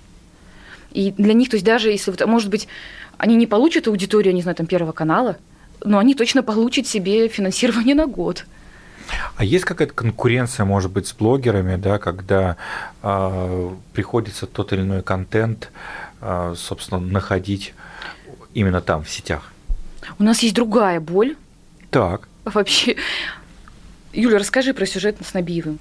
И 0.92 1.12
для 1.12 1.34
них, 1.34 1.48
то 1.48 1.56
есть 1.56 1.64
даже 1.64 1.90
если, 1.90 2.12
может 2.24 2.50
быть, 2.50 2.68
они 3.18 3.36
не 3.36 3.46
получат 3.46 3.86
аудиторию, 3.88 4.34
не 4.34 4.42
знаю, 4.42 4.56
там, 4.56 4.66
Первого 4.66 4.92
канала, 4.92 5.36
но 5.84 5.98
они 5.98 6.14
точно 6.14 6.42
получат 6.42 6.86
себе 6.86 7.28
финансирование 7.28 7.94
на 7.94 8.06
год. 8.06 8.44
А 9.36 9.44
есть 9.44 9.64
какая-то 9.64 9.94
конкуренция, 9.94 10.64
может 10.64 10.90
быть, 10.90 11.06
с 11.06 11.12
блогерами, 11.12 11.76
да, 11.76 11.98
когда 11.98 12.56
э, 13.02 13.70
приходится 13.92 14.46
тот 14.46 14.72
или 14.72 14.82
иной 14.82 15.02
контент, 15.02 15.70
э, 16.20 16.54
собственно, 16.56 17.00
находить 17.00 17.74
именно 18.54 18.80
там, 18.80 19.02
в 19.02 19.10
сетях? 19.10 19.52
У 20.18 20.22
нас 20.22 20.40
есть 20.42 20.54
другая 20.54 21.00
боль. 21.00 21.36
Так. 21.90 22.28
Вообще. 22.44 22.96
Юля, 24.12 24.38
расскажи 24.38 24.74
про 24.74 24.86
сюжет 24.86 25.16
с 25.24 25.34
Набиевым. 25.34 25.78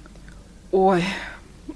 Ой, 0.72 1.04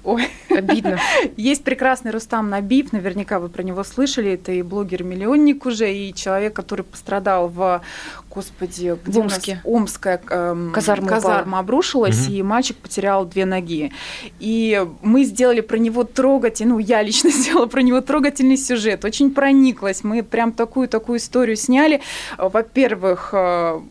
Ой, 0.05 0.27
обидно. 0.49 0.99
Есть 1.35 1.63
прекрасный 1.63 2.11
Рустам 2.11 2.49
Набиев, 2.49 2.93
наверняка 2.93 3.39
вы 3.39 3.49
про 3.49 3.63
него 3.63 3.83
слышали. 3.83 4.33
Это 4.33 4.51
и 4.51 4.61
блогер-миллионник 4.61 5.65
уже, 5.65 5.91
и 5.91 6.13
человек, 6.13 6.53
который 6.53 6.83
пострадал 6.83 7.47
в, 7.49 7.81
господи, 8.29 8.97
где 9.03 9.19
в 9.19 9.23
Омске. 9.23 9.61
Омская 9.65 10.21
эм, 10.29 10.71
казарма, 10.71 11.07
казарма 11.07 11.59
обрушилась, 11.59 12.27
угу. 12.27 12.35
и 12.35 12.43
мальчик 12.43 12.77
потерял 12.77 13.25
две 13.25 13.45
ноги. 13.45 13.91
И 14.39 14.85
мы 15.01 15.23
сделали 15.23 15.61
про 15.61 15.77
него 15.77 16.03
трогательный, 16.03 16.73
ну, 16.73 16.79
я 16.79 17.01
лично 17.01 17.29
сделала 17.31 17.65
про 17.65 17.81
него 17.81 17.99
трогательный 18.01 18.57
сюжет. 18.57 19.05
Очень 19.05 19.31
прониклась. 19.33 20.03
Мы 20.03 20.21
прям 20.21 20.51
такую-такую 20.51 21.17
историю 21.17 21.55
сняли. 21.55 22.01
Во-первых, 22.37 23.29
э, 23.33 23.81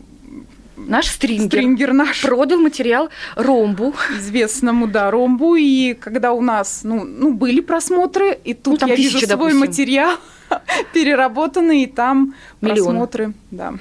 наш 0.77 1.07
стрингер, 1.07 1.47
стрингер 1.47 1.93
наш 1.93 2.21
продал 2.21 2.59
материал 2.59 3.09
Ромбу. 3.35 3.93
Известному, 4.17 4.87
да, 4.87 5.11
Ромбу. 5.11 5.55
И 5.55 5.93
когда 5.93 6.33
у 6.33 6.41
нас, 6.41 6.81
ну, 6.83 7.03
ну 7.03 7.33
были 7.33 7.61
просмотры, 7.61 8.37
и 8.43 8.53
тут 8.53 8.81
ну, 8.81 8.87
я 8.87 8.95
тысячи, 8.95 9.13
вижу 9.13 9.27
свой 9.27 9.29
допустим. 9.29 9.59
материал 9.59 10.17
переработанный, 10.93 11.83
и 11.83 11.87
там 11.87 12.35
Миллион. 12.61 12.75
просмотры. 12.75 13.33
Да. 13.51 13.73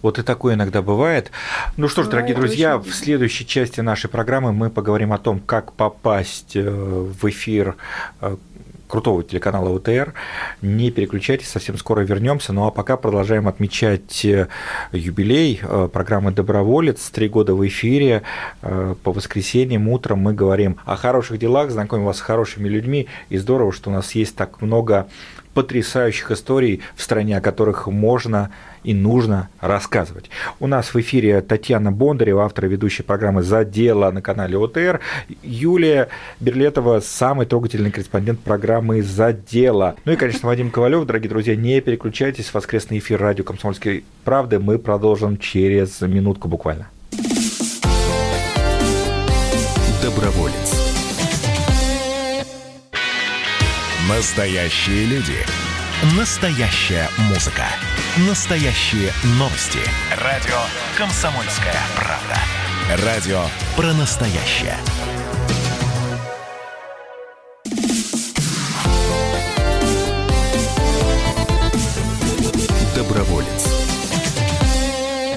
Вот 0.00 0.18
и 0.18 0.22
такое 0.22 0.54
иногда 0.54 0.80
бывает. 0.80 1.32
Ну 1.76 1.88
что 1.88 2.04
ж, 2.04 2.08
дорогие 2.08 2.36
друзья, 2.36 2.78
в 2.78 2.90
следующей 2.90 3.46
части 3.46 3.80
нашей 3.80 4.08
программы 4.08 4.52
мы 4.52 4.70
поговорим 4.70 5.12
о 5.12 5.18
том, 5.18 5.40
как 5.40 5.72
попасть 5.72 6.54
э, 6.54 6.70
в 6.70 7.28
эфир 7.28 7.76
э, 8.20 8.36
крутого 8.88 9.22
телеканала 9.22 9.68
УТР. 9.68 10.14
Не 10.62 10.90
переключайтесь, 10.90 11.48
совсем 11.48 11.76
скоро 11.78 12.00
вернемся. 12.00 12.52
Ну 12.52 12.66
а 12.66 12.70
пока 12.70 12.96
продолжаем 12.96 13.46
отмечать 13.46 14.24
э, 14.24 14.48
юбилей 14.92 15.60
э, 15.62 15.88
программы 15.92 16.32
«Доброволец». 16.32 17.10
Три 17.10 17.28
года 17.28 17.54
в 17.54 17.64
эфире. 17.66 18.22
Э, 18.62 18.94
по 19.02 19.12
воскресеньям 19.12 19.88
утром 19.88 20.20
мы 20.20 20.32
говорим 20.32 20.78
о 20.84 20.96
хороших 20.96 21.38
делах, 21.38 21.70
знакомим 21.70 22.06
вас 22.06 22.16
с 22.16 22.20
хорошими 22.22 22.68
людьми. 22.68 23.06
И 23.28 23.36
здорово, 23.36 23.72
что 23.72 23.90
у 23.90 23.92
нас 23.92 24.12
есть 24.12 24.34
так 24.34 24.60
много 24.62 25.06
потрясающих 25.54 26.30
историй 26.30 26.82
в 26.94 27.02
стране, 27.02 27.36
о 27.36 27.40
которых 27.40 27.88
можно 27.88 28.50
и 28.88 28.94
нужно 28.94 29.50
рассказывать. 29.60 30.30
У 30.60 30.66
нас 30.66 30.94
в 30.94 31.00
эфире 31.00 31.42
Татьяна 31.42 31.92
Бондарева, 31.92 32.46
автор 32.46 32.64
и 32.64 32.68
ведущей 32.68 33.02
программы 33.02 33.42
«За 33.42 33.62
дело» 33.62 34.10
на 34.10 34.22
канале 34.22 34.56
ОТР, 34.56 35.00
Юлия 35.42 36.08
Берлетова, 36.40 37.00
самый 37.00 37.44
трогательный 37.44 37.90
корреспондент 37.90 38.40
программы 38.40 39.02
«За 39.02 39.34
дело». 39.34 39.96
Ну 40.06 40.12
и, 40.12 40.16
конечно, 40.16 40.48
Вадим 40.48 40.70
Ковалев, 40.70 41.04
дорогие 41.04 41.28
друзья, 41.28 41.54
не 41.54 41.82
переключайтесь, 41.82 42.54
воскресный 42.54 42.96
эфир 42.96 43.20
радио 43.20 43.44
«Комсомольской 43.44 44.04
правды» 44.24 44.58
мы 44.58 44.78
продолжим 44.78 45.36
через 45.36 46.00
минутку 46.00 46.48
буквально. 46.48 46.88
Доброволец. 50.02 50.72
Настоящие 54.08 55.04
люди. 55.04 55.36
Настоящая 56.16 57.06
музыка. 57.28 57.64
Настоящие 58.26 59.12
новости. 59.38 59.78
Радио 60.20 60.56
«Комсомольская 60.96 61.76
правда». 61.94 63.06
Радио 63.06 63.44
про 63.76 63.92
настоящее. 63.92 64.76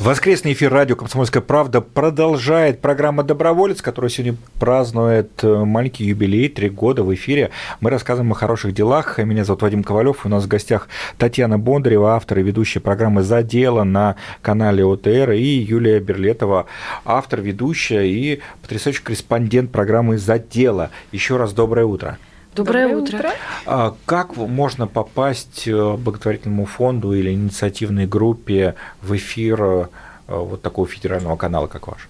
Воскресный 0.01 0.53
эфир 0.53 0.73
радио 0.73 0.95
«Комсомольская 0.95 1.43
правда» 1.43 1.79
продолжает 1.79 2.81
программа 2.81 3.21
«Доброволец», 3.21 3.83
которая 3.83 4.09
сегодня 4.09 4.35
празднует 4.59 5.43
э, 5.43 5.63
маленький 5.63 6.05
юбилей, 6.05 6.49
три 6.49 6.71
года 6.71 7.03
в 7.03 7.13
эфире. 7.13 7.51
Мы 7.81 7.91
рассказываем 7.91 8.31
о 8.31 8.35
хороших 8.35 8.73
делах. 8.73 9.19
Меня 9.19 9.45
зовут 9.45 9.61
Вадим 9.61 9.83
Ковалев, 9.83 10.25
у 10.25 10.29
нас 10.29 10.45
в 10.45 10.47
гостях 10.47 10.87
Татьяна 11.19 11.59
Бондарева, 11.59 12.15
автор 12.15 12.39
и 12.39 12.41
ведущая 12.41 12.79
программы 12.79 13.21
«За 13.21 13.43
дело» 13.43 13.83
на 13.83 14.15
канале 14.41 14.83
ОТР, 14.83 15.33
и 15.33 15.43
Юлия 15.43 15.99
Берлетова, 15.99 16.65
автор, 17.05 17.41
ведущая 17.41 18.07
и 18.07 18.41
потрясающий 18.63 19.03
корреспондент 19.03 19.71
программы 19.71 20.17
«За 20.17 20.39
дело». 20.39 20.89
Еще 21.11 21.37
раз 21.37 21.53
доброе 21.53 21.85
утро. 21.85 22.17
Доброе, 22.53 22.87
Доброе 22.87 23.01
утро. 23.01 23.17
утро. 23.17 23.31
А 23.65 23.95
как 24.05 24.35
можно 24.35 24.85
попасть 24.85 25.67
э, 25.67 25.93
благотворительному 25.95 26.65
фонду 26.65 27.13
или 27.13 27.31
инициативной 27.31 28.07
группе 28.07 28.75
в 29.01 29.15
эфир 29.15 29.63
э, 29.63 29.87
вот 30.27 30.61
такого 30.61 30.85
федерального 30.85 31.37
канала, 31.37 31.67
как 31.67 31.87
ваш? 31.87 32.09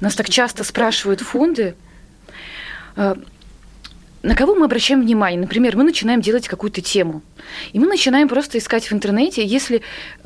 Нас 0.00 0.16
так 0.16 0.28
часто 0.28 0.64
спрашивают 0.64 1.20
фонды, 1.20 1.76
э, 2.96 3.14
на 4.22 4.34
кого 4.34 4.56
мы 4.56 4.64
обращаем 4.64 5.02
внимание? 5.02 5.40
Например, 5.40 5.76
мы 5.76 5.84
начинаем 5.84 6.20
делать 6.20 6.48
какую-то 6.48 6.80
тему, 6.80 7.22
и 7.72 7.78
мы 7.78 7.86
начинаем 7.86 8.28
просто 8.28 8.58
искать 8.58 8.90
в 8.90 8.92
интернете. 8.92 9.44
Если 9.44 9.82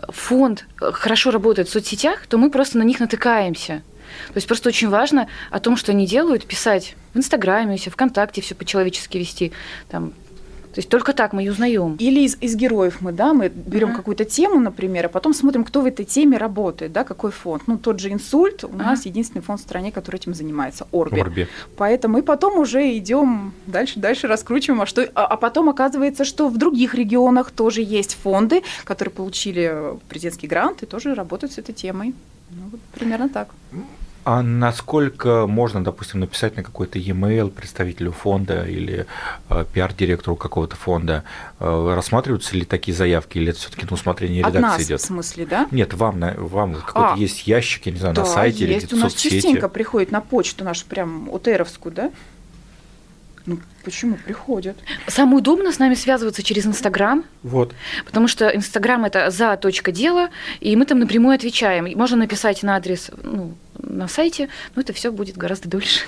фонд 0.08 0.66
хорошо 0.76 1.30
работает 1.30 1.68
в 1.68 1.72
соцсетях, 1.72 2.26
то 2.26 2.38
мы 2.38 2.50
просто 2.50 2.78
на 2.78 2.84
них 2.84 3.00
натыкаемся– 3.00 3.82
то 4.28 4.36
есть 4.36 4.46
просто 4.46 4.68
очень 4.68 4.88
важно 4.88 5.28
о 5.50 5.60
том, 5.60 5.76
что 5.76 5.92
они 5.92 6.06
делают, 6.06 6.46
писать 6.46 6.96
в 7.14 7.18
Инстаграме, 7.18 7.76
все 7.76 7.90
ВКонтакте, 7.90 8.40
все 8.40 8.54
по-человечески 8.54 9.18
вести, 9.18 9.52
там, 9.88 10.12
то 10.76 10.80
есть 10.80 10.90
только 10.90 11.14
так 11.14 11.32
мы 11.32 11.40
ее 11.40 11.52
узнаем. 11.52 11.96
Или 11.98 12.20
из, 12.20 12.36
из 12.42 12.54
героев 12.54 13.00
мы, 13.00 13.10
да, 13.10 13.32
мы 13.32 13.48
берем 13.48 13.92
uh-huh. 13.92 13.96
какую-то 13.96 14.26
тему, 14.26 14.60
например, 14.60 15.06
а 15.06 15.08
потом 15.08 15.32
смотрим, 15.32 15.64
кто 15.64 15.80
в 15.80 15.86
этой 15.86 16.04
теме 16.04 16.36
работает, 16.36 16.92
да, 16.92 17.02
какой 17.02 17.30
фонд. 17.30 17.62
Ну, 17.66 17.78
тот 17.78 17.98
же 17.98 18.12
инсульт 18.12 18.62
у 18.62 18.66
uh-huh. 18.66 18.76
нас 18.76 19.06
единственный 19.06 19.40
фонд 19.40 19.60
в 19.60 19.62
стране, 19.62 19.90
который 19.90 20.16
этим 20.16 20.34
занимается, 20.34 20.86
Орби. 20.92 21.18
Орби. 21.18 21.48
Поэтому 21.78 22.18
мы 22.18 22.22
потом 22.22 22.58
уже 22.58 22.94
идем 22.94 23.54
дальше, 23.66 23.98
дальше 23.98 24.26
раскручиваем, 24.26 24.82
а 24.82 24.86
что, 24.86 25.08
а, 25.14 25.24
а 25.24 25.36
потом 25.38 25.70
оказывается, 25.70 26.26
что 26.26 26.50
в 26.50 26.58
других 26.58 26.94
регионах 26.94 27.52
тоже 27.52 27.80
есть 27.80 28.14
фонды, 28.22 28.62
которые 28.84 29.14
получили 29.14 29.98
президентский 30.10 30.46
грант 30.46 30.82
и 30.82 30.86
тоже 30.86 31.14
работают 31.14 31.54
с 31.54 31.58
этой 31.58 31.72
темой. 31.72 32.12
Ну, 32.50 32.68
вот 32.70 32.80
примерно 32.94 33.28
так. 33.28 33.48
А 34.26 34.42
насколько 34.42 35.46
можно, 35.46 35.84
допустим, 35.84 36.18
написать 36.18 36.56
на 36.56 36.64
какой-то 36.64 36.98
e-mail 36.98 37.48
представителю 37.48 38.10
фонда 38.10 38.64
или 38.64 39.06
э, 39.48 39.64
пиар-директору 39.72 40.34
какого-то 40.34 40.74
фонда? 40.74 41.22
Э, 41.60 41.92
рассматриваются 41.94 42.56
ли 42.56 42.64
такие 42.64 42.92
заявки, 42.92 43.38
или 43.38 43.50
это 43.50 43.60
все-таки 43.60 43.86
на 43.88 43.94
усмотрение 43.94 44.38
редакции 44.38 44.58
От 44.58 44.62
нас, 44.62 44.82
идет? 44.82 45.00
в 45.00 45.04
смысле, 45.04 45.46
да? 45.46 45.68
Нет, 45.70 45.94
вам, 45.94 46.18
на, 46.18 46.34
вам 46.38 46.74
какой-то 46.74 47.12
а, 47.12 47.16
есть 47.16 47.46
ящик, 47.46 47.86
я 47.86 47.92
не 47.92 47.98
знаю, 47.98 48.16
да, 48.16 48.22
на 48.22 48.26
сайте 48.26 48.58
есть. 48.58 48.68
или 48.68 48.78
где-то 48.78 48.96
у 48.96 48.98
нас 48.98 49.12
соцсети? 49.12 49.34
частенько 49.36 49.68
приходит 49.68 50.10
на 50.10 50.20
почту 50.20 50.64
нашу 50.64 50.86
прям 50.86 51.30
ОТРовскую, 51.32 51.94
да? 51.94 52.10
Ну, 53.46 53.60
почему 53.84 54.16
приходят? 54.16 54.76
Самое 55.06 55.38
удобно 55.38 55.72
с 55.72 55.78
нами 55.78 55.94
связываться 55.94 56.42
через 56.42 56.66
Инстаграм. 56.66 57.24
Вот. 57.44 57.74
Потому 58.04 58.26
что 58.26 58.48
Инстаграм 58.48 59.04
это 59.04 59.30
за 59.30 59.56
точка 59.56 59.92
дела, 59.92 60.30
и 60.60 60.74
мы 60.74 60.84
там 60.84 60.98
напрямую 60.98 61.36
отвечаем. 61.36 61.86
Можно 61.96 62.16
написать 62.16 62.62
на 62.64 62.74
адрес 62.74 63.10
ну, 63.22 63.54
на 63.78 64.08
сайте, 64.08 64.48
но 64.74 64.82
это 64.82 64.92
все 64.92 65.12
будет 65.12 65.36
гораздо 65.36 65.68
дольше. 65.68 66.00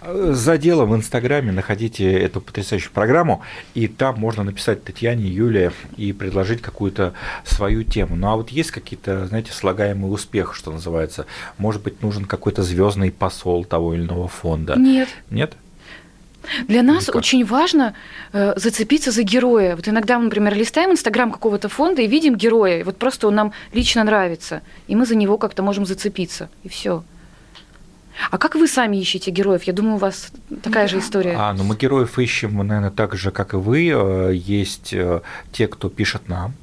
За 0.00 0.58
делом 0.58 0.90
в 0.90 0.96
Инстаграме 0.96 1.50
находите 1.50 2.10
эту 2.12 2.40
потрясающую 2.40 2.92
программу, 2.92 3.42
и 3.74 3.88
там 3.88 4.18
можно 4.18 4.44
написать 4.44 4.84
Татьяне, 4.84 5.28
Юле 5.28 5.72
и 5.96 6.12
предложить 6.12 6.62
какую-то 6.62 7.14
свою 7.44 7.82
тему. 7.82 8.14
Ну 8.14 8.28
а 8.28 8.36
вот 8.36 8.50
есть 8.50 8.70
какие-то, 8.70 9.26
знаете, 9.26 9.52
слагаемые 9.52 10.10
успехи, 10.10 10.54
что 10.54 10.70
называется? 10.70 11.26
Может 11.58 11.82
быть, 11.82 12.00
нужен 12.00 12.26
какой-то 12.26 12.62
звездный 12.62 13.10
посол 13.10 13.64
того 13.64 13.94
или 13.94 14.02
иного 14.02 14.28
фонда? 14.28 14.76
Нет. 14.76 15.08
Нет? 15.30 15.56
Для 16.66 16.82
нас 16.82 17.02
Никак. 17.02 17.16
очень 17.16 17.44
важно 17.44 17.94
э, 18.32 18.54
зацепиться 18.56 19.10
за 19.10 19.22
героя. 19.22 19.76
Вот 19.76 19.88
иногда 19.88 20.18
мы, 20.18 20.24
например, 20.24 20.54
листаем 20.54 20.90
Инстаграм 20.90 21.30
какого-то 21.30 21.68
фонда 21.68 22.02
и 22.02 22.06
видим 22.06 22.36
героя, 22.36 22.80
и 22.80 22.82
вот 22.82 22.96
просто 22.96 23.28
он 23.28 23.34
нам 23.34 23.52
лично 23.72 24.04
нравится, 24.04 24.62
и 24.86 24.96
мы 24.96 25.06
за 25.06 25.14
него 25.14 25.38
как-то 25.38 25.62
можем 25.62 25.86
зацепиться, 25.86 26.48
и 26.64 26.68
все. 26.68 27.02
А 28.30 28.38
как 28.38 28.54
вы 28.54 28.66
сами 28.66 28.96
ищете 28.96 29.30
героев? 29.30 29.62
Я 29.64 29.72
думаю, 29.72 29.94
у 29.94 29.98
вас 29.98 30.32
такая 30.62 30.88
же 30.88 30.98
история. 30.98 31.36
А, 31.38 31.52
ну 31.52 31.64
мы 31.64 31.76
героев 31.76 32.18
ищем, 32.18 32.56
наверное, 32.56 32.90
так 32.90 33.14
же, 33.14 33.30
как 33.30 33.54
и 33.54 33.56
вы. 33.56 33.88
Э, 33.88 34.32
есть 34.34 34.92
э, 34.92 35.20
те, 35.52 35.68
кто 35.68 35.88
пишет 35.88 36.28
нам, 36.28 36.54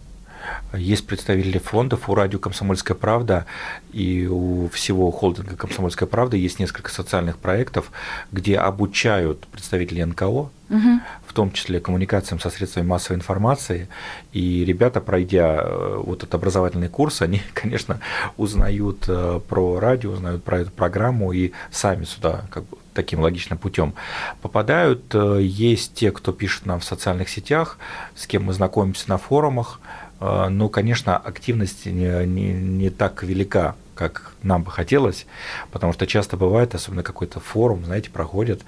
есть 0.73 1.07
представители 1.07 1.57
фондов, 1.57 2.09
у 2.09 2.15
радио 2.15 2.39
«Комсомольская 2.39 2.95
правда» 2.95 3.45
и 3.93 4.27
у 4.27 4.69
всего 4.69 5.11
холдинга 5.11 5.55
«Комсомольская 5.55 6.07
правда» 6.07 6.37
есть 6.37 6.59
несколько 6.59 6.91
социальных 6.91 7.37
проектов, 7.37 7.91
где 8.31 8.57
обучают 8.57 9.47
представителей 9.47 10.05
НКО, 10.05 10.25
угу. 10.69 10.99
в 11.27 11.33
том 11.33 11.51
числе 11.51 11.79
коммуникациям 11.79 12.39
со 12.39 12.49
средствами 12.49 12.85
массовой 12.85 13.17
информации. 13.17 13.87
И 14.33 14.65
ребята, 14.65 15.01
пройдя 15.01 15.61
э, 15.61 16.01
вот 16.03 16.19
этот 16.19 16.35
образовательный 16.35 16.89
курс, 16.89 17.21
они, 17.21 17.41
конечно, 17.53 17.99
узнают 18.37 19.05
э, 19.07 19.39
про 19.47 19.79
радио, 19.79 20.11
узнают 20.11 20.43
про 20.43 20.59
эту 20.59 20.71
программу 20.71 21.31
и 21.31 21.51
сами 21.71 22.05
сюда 22.05 22.45
как 22.49 22.63
бы 22.63 22.77
таким 22.93 23.19
логичным 23.19 23.59
путем 23.59 23.93
попадают. 24.41 25.13
Э, 25.13 25.39
есть 25.41 25.93
те, 25.93 26.11
кто 26.11 26.31
пишет 26.31 26.65
нам 26.65 26.79
в 26.79 26.83
социальных 26.83 27.29
сетях, 27.29 27.77
с 28.15 28.25
кем 28.25 28.45
мы 28.45 28.53
знакомимся 28.53 29.09
на 29.09 29.17
форумах. 29.17 29.79
Э, 30.19 30.47
ну, 30.49 30.69
конечно, 30.69 31.17
активность 31.17 31.85
не, 31.85 32.25
не, 32.25 32.53
не 32.53 32.89
так 32.89 33.23
велика, 33.23 33.75
как 33.95 34.33
нам 34.43 34.63
бы 34.63 34.71
хотелось, 34.71 35.25
потому 35.71 35.93
что 35.93 36.05
часто 36.05 36.37
бывает, 36.37 36.75
особенно 36.75 37.03
какой-то 37.03 37.39
форум, 37.39 37.85
знаете, 37.85 38.09
проходит, 38.09 38.63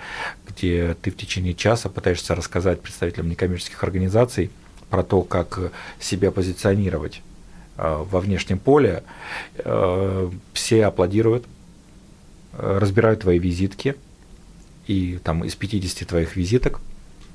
где 0.48 0.96
ты 1.02 1.12
в 1.12 1.18
течение 1.18 1.54
часа 1.54 1.90
пытаешься 1.90 2.36
рассказать 2.36 2.82
представителям 2.82 3.30
некоммерческих 3.30 3.84
организаций 3.84 4.52
про 4.90 5.04
то, 5.04 5.22
как 5.22 5.72
себя 6.00 6.32
позиционировать 6.32 7.22
э, 7.78 8.06
во 8.10 8.20
внешнем 8.20 8.60
поле. 8.60 9.04
Все 10.54 10.86
аплодируют, 10.86 11.46
разбирают 12.54 13.22
твои 13.22 13.40
визитки– 13.40 13.96
и 14.88 15.20
там 15.24 15.44
из 15.44 15.56
50 15.56 16.08
твоих 16.08 16.36
визиток 16.36 16.80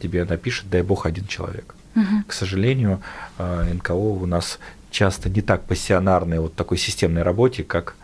тебе 0.01 0.25
напишет, 0.25 0.69
дай 0.71 0.83
бог, 0.83 1.07
один 1.07 1.27
человек. 1.27 1.75
Угу. 1.95 2.25
К 2.27 2.33
сожалению, 2.33 3.03
э, 3.39 3.73
НКО 3.75 3.93
у 3.95 4.27
нас 4.27 4.59
часто 4.91 5.29
не 5.29 5.41
так 5.41 5.65
пассионарные 5.65 6.41
вот 6.41 6.55
такой 6.55 6.79
системной 6.79 7.23
работе, 7.23 7.65
как 7.65 7.95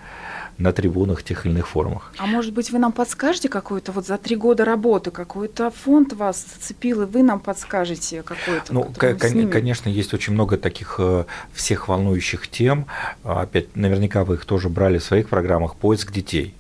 на 0.59 0.73
трибунах 0.73 1.23
тех 1.23 1.47
или 1.47 1.52
иных 1.52 1.68
форумах. 1.68 2.12
А 2.18 2.26
может 2.26 2.52
быть, 2.52 2.71
вы 2.71 2.78
нам 2.78 2.92
подскажете 2.92 3.49
какой-то 3.49 3.92
вот 3.92 4.07
за 4.07 4.18
три 4.18 4.35
года 4.35 4.64
работы, 4.64 5.11
какой-то 5.11 5.71
фонд 5.71 6.12
вас 6.12 6.45
зацепил, 6.52 7.02
и 7.02 7.07
вы 7.07 7.23
нам 7.23 7.38
подскажете 7.38 8.23
какой-то? 8.23 8.75
Ну, 8.75 8.92
конечно, 8.92 9.88
есть 9.88 10.12
очень 10.14 10.33
много 10.33 10.59
таких 10.59 10.97
э, 10.99 11.25
всех 11.52 11.87
волнующих 11.87 12.49
тем. 12.49 12.87
Опять, 13.23 13.76
наверняка 13.76 14.25
вы 14.25 14.35
их 14.35 14.45
тоже 14.45 14.68
брали 14.68 14.99
в 14.99 15.04
своих 15.04 15.28
программах 15.28 15.76
«Поиск 15.76 16.12
детей». 16.12 16.54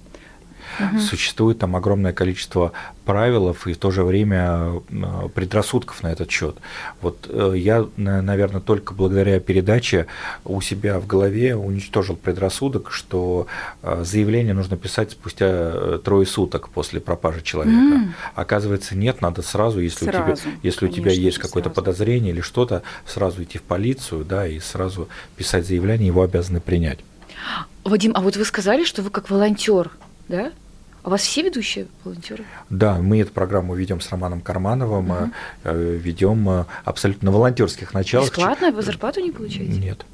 Угу. 0.78 1.00
Существует 1.00 1.58
там 1.58 1.76
огромное 1.76 2.12
количество 2.12 2.72
правил 3.04 3.50
и 3.50 3.72
в 3.72 3.78
то 3.78 3.90
же 3.90 4.04
время 4.04 4.82
э, 4.90 5.28
предрассудков 5.34 6.02
на 6.02 6.08
этот 6.08 6.30
счет. 6.30 6.56
Вот 7.00 7.26
э, 7.28 7.54
я, 7.56 7.86
наверное, 7.96 8.60
только 8.60 8.92
благодаря 8.92 9.40
передаче 9.40 10.06
у 10.44 10.60
себя 10.60 11.00
в 11.00 11.06
голове 11.06 11.56
уничтожил 11.56 12.16
предрассудок, 12.16 12.90
что 12.92 13.46
э, 13.82 14.02
заявление 14.04 14.54
нужно 14.54 14.76
писать 14.76 15.12
спустя 15.12 15.98
трое 16.04 16.26
суток 16.26 16.68
после 16.68 17.00
пропажи 17.00 17.42
человека. 17.42 17.96
Mm. 17.96 18.08
Оказывается, 18.34 18.96
нет, 18.96 19.22
надо 19.22 19.42
сразу, 19.42 19.80
если 19.80 20.04
сразу, 20.04 20.32
у 20.32 20.36
тебя, 20.36 20.52
если 20.62 20.80
конечно, 20.80 20.86
у 20.86 20.90
тебя 20.90 21.12
есть 21.12 21.38
какое-то 21.38 21.70
подозрение 21.70 22.32
или 22.32 22.40
что-то, 22.40 22.82
сразу 23.06 23.42
идти 23.42 23.58
в 23.58 23.62
полицию, 23.62 24.24
да, 24.24 24.46
и 24.46 24.60
сразу 24.60 25.08
писать 25.36 25.66
заявление, 25.66 26.08
его 26.08 26.22
обязаны 26.22 26.60
принять. 26.60 26.98
Вадим, 27.84 28.12
а 28.14 28.20
вот 28.20 28.36
вы 28.36 28.44
сказали, 28.44 28.84
что 28.84 29.02
вы 29.02 29.10
как 29.10 29.30
волонтер, 29.30 29.90
да? 30.28 30.52
А 31.02 31.08
у 31.08 31.10
вас 31.10 31.22
все 31.22 31.42
ведущие 31.42 31.86
волонтеры? 32.04 32.44
Да, 32.70 32.98
мы 32.98 33.20
эту 33.20 33.32
программу 33.32 33.74
ведем 33.74 34.00
с 34.00 34.10
Романом 34.10 34.40
Кармановым, 34.40 35.10
угу. 35.10 35.30
ведем 35.64 36.48
э, 36.50 36.64
абсолютно 36.84 37.30
на 37.30 37.36
волонтерских 37.36 37.94
началах. 37.94 38.30
Бесплатно? 38.30 38.72
Вы 38.72 38.82
зарплату 38.82 39.20
не 39.20 39.30
получаете? 39.30 39.78
Нет. 39.78 40.04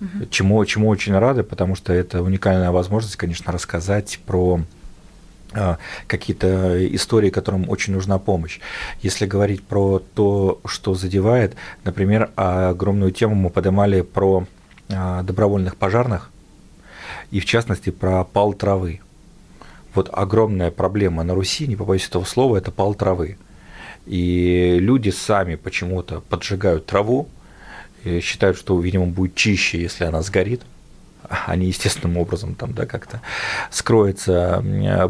Угу. 0.00 0.26
Чему, 0.30 0.64
чему 0.64 0.88
очень 0.88 1.18
рады, 1.18 1.42
потому 1.42 1.74
что 1.74 1.92
это 1.92 2.22
уникальная 2.22 2.70
возможность, 2.70 3.16
конечно, 3.16 3.52
рассказать 3.52 4.20
про 4.24 4.60
какие-то 6.06 6.94
истории, 6.94 7.30
которым 7.30 7.68
очень 7.68 7.92
нужна 7.92 8.20
помощь. 8.20 8.60
Если 9.02 9.26
говорить 9.26 9.64
про 9.64 9.98
то, 9.98 10.60
что 10.64 10.94
задевает, 10.94 11.56
например, 11.82 12.30
огромную 12.36 13.10
тему 13.10 13.34
мы 13.34 13.50
поднимали 13.50 14.02
про 14.02 14.46
добровольных 14.88 15.74
пожарных, 15.74 16.30
и 17.32 17.40
в 17.40 17.46
частности 17.46 17.90
про 17.90 18.22
пал 18.22 18.52
травы 18.52 19.00
вот 19.94 20.10
огромная 20.12 20.70
проблема 20.70 21.22
на 21.22 21.34
Руси, 21.34 21.66
не 21.66 21.76
побоюсь 21.76 22.06
этого 22.06 22.24
слова, 22.24 22.56
это 22.56 22.70
пал 22.70 22.94
травы. 22.94 23.38
И 24.06 24.78
люди 24.80 25.10
сами 25.10 25.56
почему-то 25.56 26.20
поджигают 26.20 26.86
траву, 26.86 27.28
и 28.04 28.20
считают, 28.20 28.56
что, 28.56 28.78
видимо, 28.80 29.06
будет 29.06 29.34
чище, 29.34 29.80
если 29.80 30.04
она 30.04 30.22
сгорит 30.22 30.62
они 31.46 31.66
естественным 31.66 32.16
образом 32.16 32.54
там, 32.54 32.72
да, 32.72 32.86
как-то 32.86 33.20
скроются, 33.70 34.64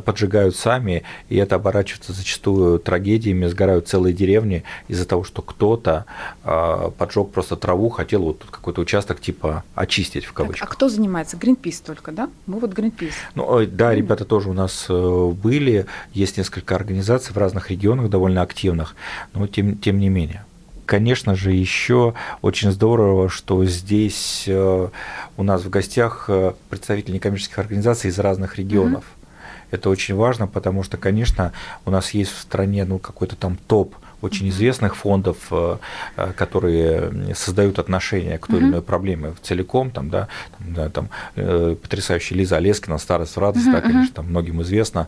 поджигают 0.04 0.54
сами, 0.54 1.02
и 1.28 1.36
это 1.36 1.56
оборачивается 1.56 2.12
зачастую 2.12 2.78
трагедиями, 2.78 3.46
сгорают 3.46 3.88
целые 3.88 4.14
деревни 4.14 4.64
из-за 4.88 5.06
того, 5.06 5.24
что 5.24 5.42
кто-то 5.42 6.04
э, 6.44 6.90
поджег 6.96 7.30
просто 7.30 7.56
траву, 7.56 7.88
хотел 7.88 8.22
вот 8.22 8.40
тут 8.40 8.50
какой-то 8.50 8.82
участок 8.82 9.20
типа 9.20 9.64
очистить 9.74 10.24
в 10.24 10.32
кавычках. 10.32 10.60
Так, 10.60 10.68
а 10.68 10.72
кто 10.72 10.88
занимается? 10.88 11.36
Greenpeace 11.36 11.82
только, 11.84 12.12
да? 12.12 12.28
Мы 12.46 12.58
вот 12.58 12.72
Greenpeace. 12.72 13.14
Ну, 13.34 13.66
да, 13.66 13.94
ребята 13.94 14.24
тоже 14.24 14.50
у 14.50 14.52
нас 14.52 14.86
э, 14.88 15.32
были, 15.42 15.86
есть 16.12 16.36
несколько 16.36 16.74
организаций 16.74 17.32
в 17.32 17.38
разных 17.38 17.70
регионах 17.70 18.10
довольно 18.10 18.42
активных, 18.42 18.94
но 19.32 19.46
тем, 19.46 19.78
тем 19.78 19.98
не 19.98 20.08
менее. 20.08 20.44
Конечно 20.90 21.36
же, 21.36 21.52
еще 21.52 22.14
очень 22.42 22.72
здорово, 22.72 23.28
что 23.28 23.64
здесь 23.64 24.42
э, 24.48 24.88
у 25.36 25.42
нас 25.44 25.62
в 25.62 25.70
гостях 25.70 26.24
э, 26.26 26.54
представители 26.68 27.12
некоммерческих 27.12 27.60
организаций 27.60 28.10
из 28.10 28.18
разных 28.18 28.58
регионов. 28.58 29.04
Mm-hmm. 29.04 29.66
Это 29.70 29.88
очень 29.88 30.16
важно, 30.16 30.48
потому 30.48 30.82
что, 30.82 30.96
конечно, 30.96 31.52
у 31.84 31.92
нас 31.92 32.10
есть 32.10 32.32
в 32.32 32.40
стране 32.40 32.84
ну, 32.86 32.98
какой-то 32.98 33.36
там 33.36 33.56
топ 33.68 33.94
очень 34.22 34.48
известных 34.48 34.96
фондов, 34.96 35.36
э, 35.50 35.78
э, 36.16 36.32
которые 36.36 37.34
создают 37.34 37.78
отношения 37.78 38.38
к 38.38 38.46
той 38.46 38.58
или 38.58 38.66
иной 38.66 38.82
проблеме 38.82 39.34
целиком, 39.42 39.90
там, 39.90 40.10
да, 40.10 40.28
там, 40.58 40.74
да, 40.74 40.88
там 40.88 41.08
э, 41.36 41.76
потрясающая 41.80 42.36
Лиза 42.36 42.56
Олескина, 42.56 42.98
«Старость 42.98 43.36
в 43.36 43.38
радость», 43.38 43.70
да, 43.70 43.80
конечно, 43.80 44.14
там 44.14 44.26
многим 44.26 44.62
известно, 44.62 45.06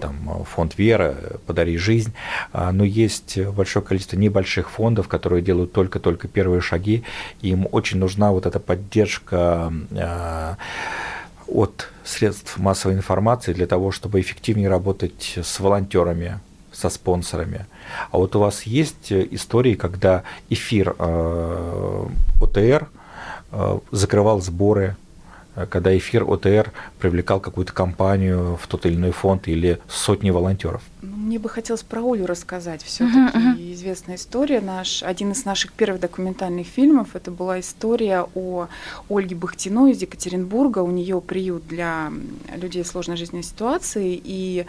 там 0.00 0.44
фонд 0.44 0.78
«Вера», 0.78 1.14
«Подари 1.46 1.76
жизнь», 1.76 2.12
а, 2.52 2.72
но 2.72 2.84
есть 2.84 3.38
большое 3.38 3.84
количество 3.84 4.16
небольших 4.16 4.70
фондов, 4.70 5.08
которые 5.08 5.42
делают 5.42 5.72
только-только 5.72 6.28
первые 6.28 6.60
шаги, 6.60 7.04
и 7.42 7.50
им 7.50 7.68
очень 7.70 7.98
нужна 7.98 8.32
вот 8.32 8.46
эта 8.46 8.60
поддержка 8.60 9.72
от 11.46 11.88
средств 12.04 12.58
массовой 12.58 12.94
информации 12.94 13.52
для 13.52 13.66
того, 13.66 13.90
чтобы 13.90 14.20
эффективнее 14.20 14.68
работать 14.68 15.38
с 15.42 15.60
волонтерами, 15.60 16.40
со 16.74 16.90
спонсорами. 16.90 17.66
А 18.10 18.18
вот 18.18 18.36
у 18.36 18.40
вас 18.40 18.64
есть 18.64 19.12
э, 19.12 19.26
истории, 19.30 19.74
когда 19.74 20.22
эфир 20.50 20.94
э, 20.98 22.06
ОТР 22.40 22.88
э, 23.52 23.78
закрывал 23.90 24.40
сборы, 24.40 24.96
когда 25.70 25.96
эфир 25.96 26.24
ОТР 26.24 26.72
привлекал 26.98 27.40
какую-то 27.40 27.72
компанию 27.72 28.58
в 28.60 28.66
тот 28.66 28.86
или 28.86 28.94
иной 28.94 29.12
фонд 29.12 29.48
или 29.48 29.78
сотни 29.88 30.30
волонтеров? 30.30 30.82
Ну, 31.02 31.16
мне 31.16 31.38
бы 31.38 31.48
хотелось 31.48 31.82
про 31.82 32.00
Олю 32.00 32.26
рассказать. 32.26 32.82
Все-таки 32.82 33.18
uh-huh, 33.18 33.56
uh-huh. 33.56 33.74
известная 33.74 34.16
история. 34.16 34.60
Наш, 34.60 35.02
один 35.02 35.32
из 35.32 35.44
наших 35.44 35.72
первых 35.72 36.00
документальных 36.00 36.66
фильмов 36.66 37.10
это 37.14 37.30
была 37.30 37.60
история 37.60 38.26
о 38.34 38.68
Ольге 39.08 39.36
Бахтиной 39.36 39.92
из 39.92 40.02
Екатеринбурга. 40.02 40.80
У 40.80 40.90
нее 40.90 41.20
приют 41.20 41.66
для 41.66 42.12
людей 42.54 42.82
в 42.82 42.86
сложной 42.86 43.16
жизненной 43.16 43.44
ситуации. 43.44 44.20
И, 44.22 44.66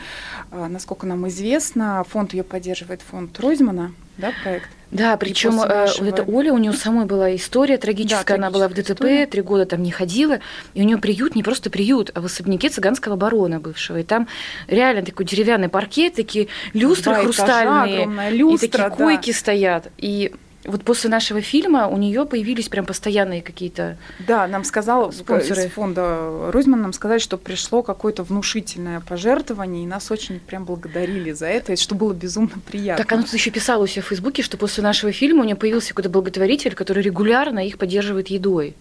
а, 0.52 0.68
насколько 0.68 1.08
нам 1.08 1.28
известно, 1.28 2.04
фонд 2.10 2.34
ее 2.34 2.44
поддерживает 2.44 3.02
фонд 3.02 3.40
Ройзмана, 3.40 3.94
да, 4.18 4.32
проект. 4.44 4.70
Да, 4.96 5.18
причем 5.18 5.60
э, 5.62 5.88
вот 6.00 6.08
эта 6.08 6.24
Оля, 6.24 6.54
у 6.54 6.58
нее 6.58 6.74
самой 6.74 7.06
была 7.06 7.36
история 7.36 7.78
трагическая, 7.78 8.38
да, 8.38 8.48
она 8.48 8.52
была 8.52 8.68
в 8.68 8.74
ДТП, 8.74 8.92
история. 8.92 9.26
три 9.28 9.42
года 9.42 9.66
там 9.66 9.84
не 9.84 9.92
ходила, 9.92 10.40
и 10.74 10.82
у 10.82 10.86
нее 10.86 10.98
приют 10.98 11.36
не 11.36 11.44
просто 11.44 11.70
приют, 11.70 12.12
а 12.14 12.22
в 12.22 12.26
особняке 12.26 12.70
цыганского 12.70 13.16
барона 13.16 13.60
бывшего. 13.60 14.00
И 14.00 14.04
там 14.04 14.28
реально 14.68 15.04
такой 15.04 15.26
деревянный 15.26 15.70
паркет, 15.70 16.16
такие 16.16 16.48
люстры 16.74 17.14
Два 17.14 17.24
хрустальные, 17.24 18.06
этажа, 18.06 18.30
люстра, 18.30 18.68
и 18.68 18.72
такие 18.72 18.90
да. 18.90 18.96
койки 18.96 19.32
стоят. 19.32 19.88
И 19.98 20.32
вот 20.68 20.84
после 20.84 21.10
нашего 21.10 21.42
фильма 21.42 21.88
у 21.88 21.98
нее 21.98 22.26
появились 22.26 22.70
прям 22.70 22.86
постоянные 22.86 23.42
какие-то 23.42 23.98
Да, 24.28 24.48
нам 24.48 24.64
сказал 24.64 25.12
спонсоры 25.12 25.66
из 25.66 25.72
фонда 25.72 26.52
Рузман 26.52 26.82
нам 26.82 26.94
сказали, 26.94 27.20
что 27.20 27.38
пришло 27.38 27.84
какое-то 27.84 28.24
внушительное 28.24 29.02
пожертвование, 29.02 29.84
и 29.84 29.88
нас 29.88 30.12
очень 30.12 30.40
прям 30.40 30.66
благодарили 30.66 31.32
за 31.32 31.48
это, 31.48 31.76
что 31.76 31.96
было 31.96 32.14
безумно 32.14 32.60
приятно. 32.66 33.04
Так 33.04 33.12
она 33.12 33.24
тут 33.24 33.34
еще 33.34 33.52
писала 33.52 33.84
у 33.84 33.88
себя 33.88 34.02
в 34.02 34.06
Фейсбуке, 34.06 34.42
что 34.42 34.58
после 34.58 34.84
нашего 34.84 35.12
фильма 35.12 35.42
у 35.42 35.46
нее 35.46 35.56
появился 35.56 35.90
какой-то 35.90 36.10
благотворитель, 36.10 36.76
который 36.76 37.04
регулярно 37.04 37.66
их 37.66 37.78
поддерживает 37.78 38.28
едой. 38.28 38.76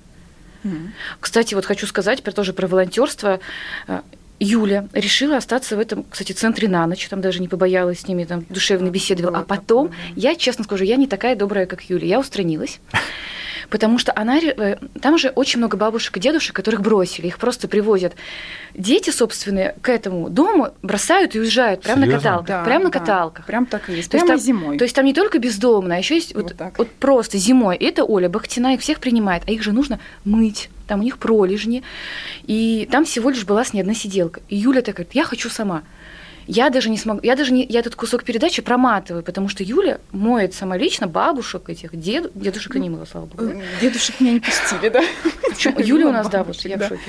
Mm-hmm. 0.64 0.88
Кстати, 1.20 1.54
вот 1.54 1.66
хочу 1.66 1.86
сказать 1.86 2.22
про 2.22 2.32
тоже 2.32 2.52
про 2.52 2.66
волонтерство. 2.66 3.40
Юля 4.44 4.88
решила 4.92 5.38
остаться 5.38 5.76
в 5.76 5.78
этом, 5.78 6.04
кстати, 6.08 6.32
центре 6.32 6.68
на 6.68 6.86
ночь, 6.86 7.08
там 7.08 7.20
даже 7.20 7.40
не 7.40 7.48
побоялась 7.48 8.00
с 8.00 8.08
ними, 8.08 8.24
там 8.24 8.44
душевно 8.50 8.90
беседовала. 8.90 9.38
А 9.38 9.42
потом, 9.42 9.90
я 10.16 10.36
честно 10.36 10.64
скажу, 10.64 10.84
я 10.84 10.96
не 10.96 11.06
такая 11.06 11.34
добрая, 11.34 11.66
как 11.66 11.82
Юля. 11.88 12.06
Я 12.06 12.20
устранилась 12.20 12.80
потому 13.70 13.98
что 13.98 14.12
она, 14.14 14.38
э, 14.38 14.76
там 15.00 15.18
же 15.18 15.30
очень 15.30 15.58
много 15.58 15.76
бабушек 15.76 16.16
и 16.16 16.20
дедушек, 16.20 16.54
которых 16.54 16.80
бросили, 16.80 17.26
их 17.26 17.38
просто 17.38 17.68
привозят. 17.68 18.14
Дети, 18.74 19.10
собственные, 19.10 19.76
к 19.80 19.88
этому 19.88 20.28
дому 20.30 20.74
бросают 20.82 21.34
и 21.34 21.40
уезжают 21.40 21.82
прямо 21.82 22.02
Серьезно? 22.02 22.16
на 22.16 22.22
каталках. 22.22 22.48
Да, 22.48 22.64
прямо 22.64 22.80
да. 22.80 22.84
на 22.84 22.90
каталках. 22.90 23.46
Прям 23.46 23.66
так 23.66 23.88
и 23.88 23.94
есть. 23.94 24.10
То 24.10 24.18
прямо 24.18 24.32
есть 24.32 24.46
там, 24.46 24.56
зимой. 24.56 24.78
То 24.78 24.84
есть 24.84 24.96
там 24.96 25.04
не 25.04 25.14
только 25.14 25.38
бездомные, 25.38 25.96
а 25.96 25.98
еще 25.98 26.14
есть 26.14 26.34
вот, 26.34 26.54
вот, 26.58 26.72
вот 26.78 26.90
просто 26.92 27.38
зимой. 27.38 27.76
И 27.76 27.84
это 27.84 28.04
Оля 28.04 28.28
Бахтина 28.28 28.74
их 28.74 28.80
всех 28.80 29.00
принимает, 29.00 29.42
а 29.46 29.50
их 29.50 29.62
же 29.62 29.72
нужно 29.72 30.00
мыть. 30.24 30.70
Там 30.86 31.00
у 31.00 31.02
них 31.02 31.18
пролежни. 31.18 31.82
И 32.44 32.88
там 32.90 33.04
всего 33.04 33.30
лишь 33.30 33.44
была 33.44 33.64
с 33.64 33.72
ней 33.72 33.80
одна 33.80 33.94
сиделка. 33.94 34.40
И 34.48 34.56
Юля 34.56 34.82
такая, 34.82 35.06
я 35.12 35.24
хочу 35.24 35.48
сама. 35.48 35.82
Я 36.46 36.70
даже 36.70 36.90
не 36.90 36.98
смогу, 36.98 37.20
я 37.22 37.36
даже 37.36 37.52
не, 37.52 37.64
я 37.64 37.80
этот 37.80 37.94
кусок 37.94 38.24
передачи 38.24 38.62
проматываю, 38.62 39.22
потому 39.22 39.48
что 39.48 39.62
Юля 39.62 39.98
моет 40.12 40.54
самолично 40.54 41.06
бабушек 41.06 41.68
этих, 41.68 41.96
дед, 41.98 42.30
дедушек 42.34 42.74
не 42.74 42.90
мыла, 42.90 43.04
слава 43.04 43.26
богу. 43.26 43.52
Дедушек 43.80 44.20
меня 44.20 44.32
не 44.34 44.40
пустили, 44.40 44.88
да? 44.88 45.02
Юля 45.82 46.08
у 46.08 46.12
нас, 46.12 46.28
да, 46.28 46.44
вот 46.44 46.56
я 46.64 46.76
в 46.78 46.88
шоке. 46.88 47.00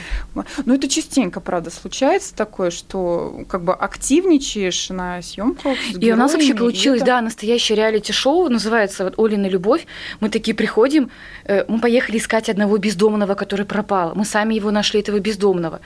Ну, 0.66 0.76
это 0.76 0.88
частенько, 0.88 1.40
правда, 1.40 1.70
случается 1.70 2.36
такое, 2.36 2.70
что 2.72 3.46
как 3.50 3.64
бы 3.64 3.74
активничаешь 3.74 4.90
на 4.90 5.22
съемках. 5.22 5.78
И 6.00 6.12
у 6.12 6.16
нас 6.16 6.34
вообще 6.34 6.54
получилось, 6.54 7.02
да, 7.02 7.22
настоящее 7.22 7.78
реалити-шоу, 7.78 8.50
называется 8.50 9.04
вот 9.04 9.16
«Олина 9.18 9.48
любовь». 9.48 9.86
Мы 10.20 10.30
такие 10.30 10.56
приходим, 10.56 11.12
э, 11.46 11.66
мы 11.68 11.80
поехали 11.80 12.18
искать 12.18 12.50
одного 12.50 12.78
бездомного, 12.78 13.36
который 13.36 13.66
пропал. 13.66 14.14
Мы 14.16 14.26
сами 14.26 14.56
его 14.56 14.72
нашли, 14.72 15.00
этого 15.00 15.20
бездомного. 15.20 15.82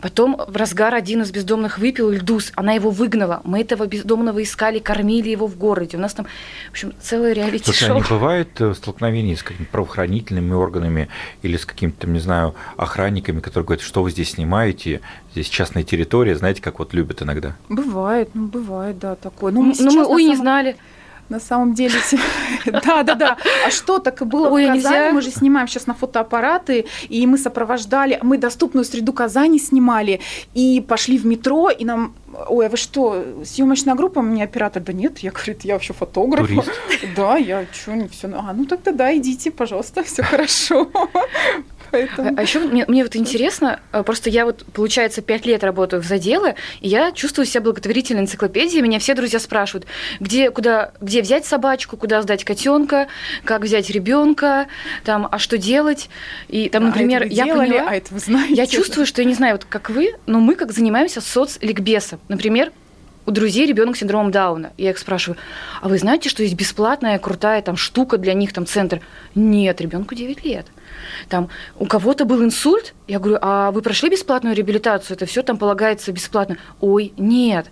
Потом 0.00 0.36
в 0.36 0.56
разгар 0.56 0.94
один 0.94 1.22
из 1.22 1.30
бездомных 1.30 1.78
выпил 1.78 2.10
льдус, 2.10 2.52
она 2.54 2.72
его 2.72 2.90
выгнала. 2.94 3.42
Мы 3.44 3.60
этого 3.60 3.86
бездомного 3.86 4.42
искали, 4.42 4.78
кормили 4.78 5.28
его 5.28 5.46
в 5.46 5.58
городе. 5.58 5.96
У 5.96 6.00
нас 6.00 6.14
там, 6.14 6.26
в 6.68 6.70
общем, 6.70 6.92
целое 7.00 7.32
реалити-шоу. 7.34 7.74
Слушай, 7.74 7.90
а 7.90 7.94
не 7.94 8.08
бывает 8.08 8.60
э, 8.60 8.74
столкновений 8.74 9.36
с 9.36 9.42
какими-то 9.42 9.70
правоохранительными 9.70 10.52
органами 10.52 11.08
или 11.42 11.56
с 11.56 11.66
какими-то, 11.66 12.08
не 12.08 12.20
знаю, 12.20 12.54
охранниками, 12.76 13.40
которые 13.40 13.66
говорят, 13.66 13.84
что 13.84 14.02
вы 14.02 14.10
здесь 14.10 14.30
снимаете, 14.30 15.00
здесь 15.32 15.48
частная 15.48 15.84
территория, 15.84 16.36
знаете, 16.36 16.62
как 16.62 16.78
вот 16.78 16.94
любят 16.94 17.22
иногда? 17.22 17.56
Бывает, 17.68 18.30
ну 18.34 18.46
бывает, 18.46 18.98
да, 18.98 19.16
такое. 19.16 19.52
Ну, 19.52 19.62
мы, 19.62 19.74
ну, 19.78 19.92
мы 19.92 20.06
ой, 20.06 20.24
не 20.24 20.36
знали 20.36 20.76
на 21.28 21.40
самом 21.40 21.74
деле. 21.74 21.94
Да, 22.66 23.02
да, 23.02 23.14
да. 23.14 23.36
А 23.66 23.70
что 23.70 23.98
так 23.98 24.22
и 24.22 24.24
было 24.24 24.48
Ой, 24.48 24.66
в 24.66 24.74
Казани? 24.74 25.12
Мы 25.12 25.22
же 25.22 25.30
снимаем 25.30 25.68
сейчас 25.68 25.86
на 25.86 25.94
фотоаппараты, 25.94 26.86
и 27.08 27.26
мы 27.26 27.38
сопровождали, 27.38 28.18
мы 28.22 28.38
доступную 28.38 28.84
среду 28.84 29.12
Казани 29.12 29.58
снимали, 29.58 30.20
и 30.54 30.84
пошли 30.86 31.18
в 31.18 31.26
метро, 31.26 31.70
и 31.70 31.84
нам 31.84 32.14
Ой, 32.48 32.66
а 32.66 32.68
вы 32.68 32.76
что, 32.76 33.24
съемочная 33.44 33.94
группа? 33.94 34.20
Мне 34.20 34.44
оператор, 34.44 34.82
да 34.82 34.92
нет, 34.92 35.18
я 35.18 35.30
говорю, 35.30 35.56
я 35.62 35.74
вообще 35.74 35.92
фотограф. 35.92 36.46
Турист? 36.46 36.70
Да, 37.16 37.36
я 37.36 37.66
что, 37.72 37.92
не 37.92 38.08
все. 38.08 38.28
А, 38.34 38.52
ну 38.52 38.64
тогда 38.64 38.92
да, 38.92 39.16
идите, 39.16 39.50
пожалуйста, 39.50 40.02
все 40.02 40.22
хорошо. 40.22 40.90
Поэтому... 41.94 42.30
А, 42.30 42.32
а 42.36 42.42
еще 42.42 42.58
мне, 42.58 42.84
мне 42.88 43.04
вот 43.04 43.14
интересно, 43.14 43.78
э, 43.92 44.02
просто 44.02 44.28
я 44.28 44.44
вот, 44.44 44.64
получается, 44.72 45.22
пять 45.22 45.46
лет 45.46 45.62
работаю 45.62 46.02
в 46.02 46.04
заделы, 46.04 46.56
и 46.80 46.88
я 46.88 47.12
чувствую 47.12 47.46
себя 47.46 47.60
благотворительной 47.60 48.22
энциклопедией. 48.22 48.82
Меня 48.82 48.98
все 48.98 49.14
друзья 49.14 49.38
спрашивают, 49.38 49.86
где, 50.18 50.50
куда, 50.50 50.90
где 51.00 51.22
взять 51.22 51.46
собачку, 51.46 51.96
куда 51.96 52.20
сдать 52.22 52.42
котенка, 52.42 53.06
как 53.44 53.62
взять 53.62 53.90
ребенка, 53.90 54.66
там, 55.04 55.28
а 55.30 55.38
что 55.38 55.56
делать. 55.56 56.10
И 56.48 56.68
там, 56.68 56.86
например, 56.86 57.22
а 57.22 57.26
я 57.26 57.44
делали, 57.44 57.70
поняла, 57.70 57.90
а 57.90 57.94
это 57.94 58.12
вы 58.12 58.18
знаете. 58.18 58.54
Я 58.54 58.66
чувствую, 58.66 59.06
что 59.06 59.22
я 59.22 59.28
не 59.28 59.34
знаю, 59.34 59.54
вот 59.54 59.64
как 59.64 59.90
вы, 59.90 60.14
но 60.26 60.40
мы 60.40 60.56
как 60.56 60.72
занимаемся 60.72 61.20
соцликбесом. 61.20 62.18
Например, 62.26 62.72
у 63.26 63.30
друзей 63.30 63.66
ребенок 63.66 63.96
с 63.96 64.00
синдромом 64.00 64.30
Дауна. 64.30 64.72
Я 64.76 64.90
их 64.90 64.98
спрашиваю, 64.98 65.38
а 65.80 65.88
вы 65.88 65.98
знаете, 65.98 66.28
что 66.28 66.42
есть 66.42 66.54
бесплатная 66.54 67.18
крутая 67.18 67.62
там 67.62 67.76
штука 67.76 68.18
для 68.18 68.34
них, 68.34 68.52
там 68.52 68.66
центр? 68.66 69.00
Нет, 69.34 69.80
ребенку 69.80 70.14
9 70.14 70.44
лет. 70.44 70.66
Там 71.28 71.48
у 71.78 71.86
кого-то 71.86 72.24
был 72.24 72.42
инсульт, 72.42 72.94
я 73.08 73.18
говорю, 73.18 73.38
а 73.40 73.70
вы 73.70 73.82
прошли 73.82 74.10
бесплатную 74.10 74.54
реабилитацию? 74.54 75.16
Это 75.16 75.26
все 75.26 75.42
там 75.42 75.58
полагается 75.58 76.12
бесплатно? 76.12 76.58
Ой, 76.80 77.12
нет. 77.16 77.66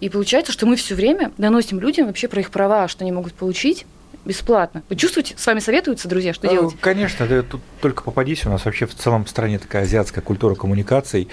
И 0.00 0.08
получается, 0.08 0.52
что 0.52 0.66
мы 0.66 0.76
все 0.76 0.94
время 0.94 1.32
доносим 1.36 1.80
людям 1.80 2.06
вообще 2.06 2.28
про 2.28 2.40
их 2.40 2.50
права, 2.50 2.88
что 2.88 3.04
они 3.04 3.12
могут 3.12 3.34
получить 3.34 3.86
бесплатно. 4.24 4.82
Вы 4.88 4.96
чувствуете, 4.96 5.34
с 5.36 5.46
вами 5.46 5.60
советуются, 5.60 6.08
друзья, 6.08 6.32
что 6.32 6.46
э, 6.46 6.50
делать? 6.50 6.76
Конечно, 6.80 7.26
да, 7.26 7.42
тут 7.42 7.60
только 7.80 8.02
попадись, 8.02 8.44
у 8.46 8.50
нас 8.50 8.64
вообще 8.64 8.86
в 8.86 8.94
целом 8.94 9.24
в 9.24 9.30
стране 9.30 9.58
такая 9.58 9.82
азиатская 9.82 10.22
культура 10.22 10.54
коммуникаций. 10.54 11.28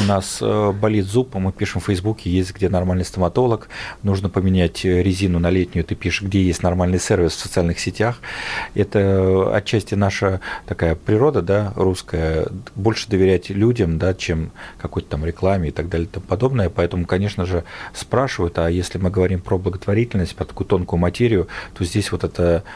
У 0.00 0.04
нас 0.04 0.38
э, 0.40 0.72
болит 0.72 1.06
зуб, 1.06 1.34
мы 1.34 1.52
пишем 1.52 1.80
в 1.80 1.84
Фейсбуке, 1.84 2.30
есть 2.30 2.54
где 2.54 2.68
нормальный 2.68 3.04
стоматолог, 3.04 3.68
нужно 4.02 4.28
поменять 4.28 4.84
резину 4.84 5.38
на 5.38 5.50
летнюю, 5.50 5.84
ты 5.84 5.94
пишешь, 5.94 6.22
где 6.22 6.42
есть 6.42 6.62
нормальный 6.62 6.98
сервис 6.98 7.32
в 7.32 7.38
социальных 7.38 7.78
сетях. 7.78 8.20
Это 8.74 9.54
отчасти 9.54 9.94
наша 9.94 10.40
такая 10.66 10.94
природа, 10.94 11.42
да, 11.42 11.72
русская, 11.76 12.48
больше 12.74 13.08
доверять 13.08 13.50
людям, 13.50 13.98
да, 13.98 14.14
чем 14.14 14.50
какой-то 14.78 15.10
там 15.10 15.24
рекламе 15.24 15.68
и 15.68 15.72
так 15.72 15.88
далее 15.88 16.06
и 16.06 16.10
тому 16.10 16.26
подобное. 16.26 16.70
Поэтому, 16.70 17.06
конечно 17.06 17.46
же, 17.46 17.64
спрашивают, 17.94 18.58
а 18.58 18.68
если 18.70 18.98
мы 18.98 19.10
говорим 19.10 19.40
про 19.40 19.58
благотворительность, 19.58 20.34
про 20.34 20.44
такую 20.44 20.66
тонкую 20.66 20.98
материю, 21.00 21.48
то 21.74 21.84
здесь 21.84 22.10
вот 22.12 22.24
это 22.24 22.31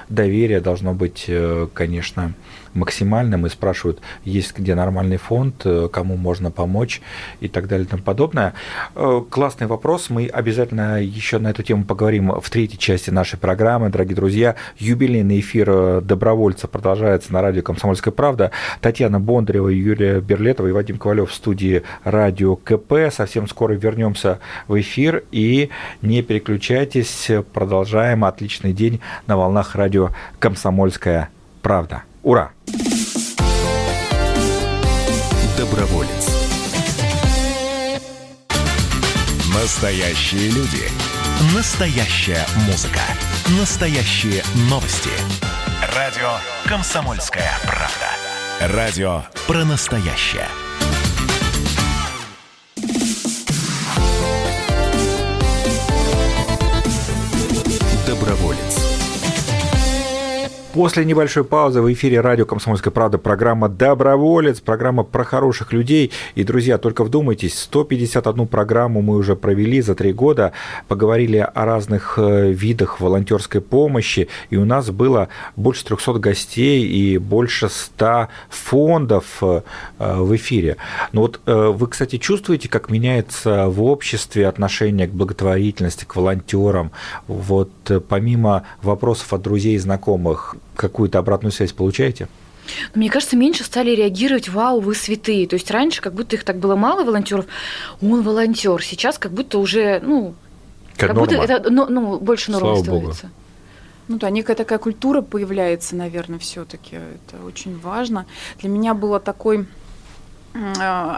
доверие 0.08 0.60
должно 0.60 0.94
быть, 0.94 1.24
э, 1.28 1.68
конечно, 1.72 2.32
максимальным 2.76 3.46
и 3.46 3.48
спрашивают, 3.48 4.00
есть 4.24 4.56
где 4.56 4.74
нормальный 4.74 5.16
фонд, 5.16 5.62
э, 5.64 5.88
кому 5.92 6.16
можно 6.16 6.50
помочь 6.50 7.00
и 7.40 7.48
так 7.48 7.68
далее 7.68 7.86
и 7.86 7.88
тому 7.88 8.02
подобное. 8.02 8.54
Э, 8.94 9.22
классный 9.28 9.66
вопрос. 9.66 10.10
Мы 10.10 10.26
обязательно 10.26 11.02
еще 11.02 11.38
на 11.38 11.48
эту 11.48 11.62
тему 11.62 11.84
поговорим 11.84 12.32
в 12.40 12.50
третьей 12.50 12.78
части 12.78 13.10
нашей 13.10 13.38
программы. 13.38 13.88
Дорогие 13.88 14.14
друзья, 14.14 14.56
юбилейный 14.78 15.40
эфир 15.40 16.00
добровольца 16.00 16.68
продолжается 16.68 17.32
на 17.32 17.42
радио 17.42 17.62
«Комсомольская 17.62 18.12
правда». 18.12 18.50
Татьяна 18.80 19.20
Бондарева, 19.20 19.68
Юлия 19.68 20.20
Берлетова 20.20 20.68
и 20.68 20.72
Вадим 20.72 20.98
Ковалев 20.98 21.30
в 21.30 21.34
студии 21.34 21.82
радио 22.04 22.56
КП. 22.56 22.94
Совсем 23.10 23.48
скоро 23.48 23.72
вернемся 23.72 24.38
в 24.68 24.78
эфир 24.80 25.24
и 25.32 25.70
не 26.02 26.22
переключайтесь. 26.22 27.30
Продолжаем 27.52 28.24
отличный 28.24 28.72
день 28.72 29.00
на 29.26 29.36
волнах 29.36 29.74
радио 29.74 30.10
«Комсомольская 30.38 31.30
правда». 31.62 32.02
Ура! 32.26 32.50
Доброволец. 35.56 36.26
Настоящие 39.54 40.50
люди. 40.50 40.88
Настоящая 41.54 42.44
музыка. 42.66 42.98
Настоящие 43.60 44.42
новости. 44.68 45.10
Радио 45.94 46.32
«Комсомольская 46.64 47.52
правда». 47.62 48.74
Радио 48.74 49.22
про 49.46 49.64
настоящее. 49.64 50.48
После 60.76 61.06
небольшой 61.06 61.42
паузы 61.42 61.80
в 61.80 61.90
эфире 61.94 62.20
радио 62.20 62.44
«Комсомольская 62.44 62.92
правда» 62.92 63.16
программа 63.16 63.70
«Доброволец», 63.70 64.60
программа 64.60 65.04
про 65.04 65.24
хороших 65.24 65.72
людей. 65.72 66.12
И, 66.34 66.44
друзья, 66.44 66.76
только 66.76 67.02
вдумайтесь, 67.02 67.58
151 67.58 68.46
программу 68.46 69.00
мы 69.00 69.16
уже 69.16 69.36
провели 69.36 69.80
за 69.80 69.94
три 69.94 70.12
года, 70.12 70.52
поговорили 70.86 71.38
о 71.38 71.64
разных 71.64 72.18
э, 72.18 72.50
видах 72.52 73.00
волонтерской 73.00 73.62
помощи, 73.62 74.28
и 74.50 74.58
у 74.58 74.66
нас 74.66 74.90
было 74.90 75.28
больше 75.56 75.86
300 75.86 76.12
гостей 76.18 76.86
и 76.86 77.16
больше 77.16 77.70
100 77.70 78.28
фондов 78.50 79.38
э, 79.40 79.62
в 79.98 80.36
эфире. 80.36 80.76
Но 81.12 81.22
вот 81.22 81.40
э, 81.46 81.72
вы, 81.74 81.86
кстати, 81.86 82.18
чувствуете, 82.18 82.68
как 82.68 82.90
меняется 82.90 83.68
в 83.68 83.82
обществе 83.82 84.46
отношение 84.46 85.08
к 85.08 85.12
благотворительности, 85.12 86.04
к 86.04 86.16
волонтерам? 86.16 86.90
Вот 87.28 87.70
помимо 88.10 88.64
вопросов 88.82 89.32
от 89.32 89.40
друзей 89.40 89.76
и 89.76 89.78
знакомых, 89.78 90.54
какую-то 90.76 91.18
обратную 91.18 91.52
связь 91.52 91.72
получаете? 91.72 92.28
Мне 92.94 93.10
кажется, 93.10 93.36
меньше 93.36 93.64
стали 93.64 93.90
реагировать, 93.90 94.48
вау, 94.48 94.80
вы 94.80 94.94
святые. 94.94 95.46
То 95.46 95.54
есть 95.54 95.70
раньше 95.70 96.00
как 96.00 96.14
будто 96.14 96.36
их 96.36 96.44
так 96.44 96.58
было 96.58 96.76
мало 96.76 97.04
волонтеров, 97.04 97.46
он 98.02 98.22
волонтер. 98.22 98.82
Сейчас 98.82 99.18
как 99.18 99.32
будто 99.32 99.58
уже, 99.58 100.00
ну, 100.04 100.34
как, 100.96 101.10
как 101.10 101.18
будто 101.18 101.36
это 101.36 101.70
ну, 101.70 101.86
ну, 101.88 102.18
больше 102.18 102.50
нормы 102.50 102.78
становится. 102.78 103.22
Богу. 103.22 103.34
Ну 104.08 104.18
да, 104.18 104.30
некая 104.30 104.54
такая 104.54 104.78
культура 104.78 105.20
появляется, 105.20 105.96
наверное, 105.96 106.38
все-таки. 106.38 106.96
Это 106.96 107.44
очень 107.44 107.78
важно. 107.78 108.26
Для 108.60 108.68
меня 108.68 108.94
было 108.94 109.18
такой 109.18 109.66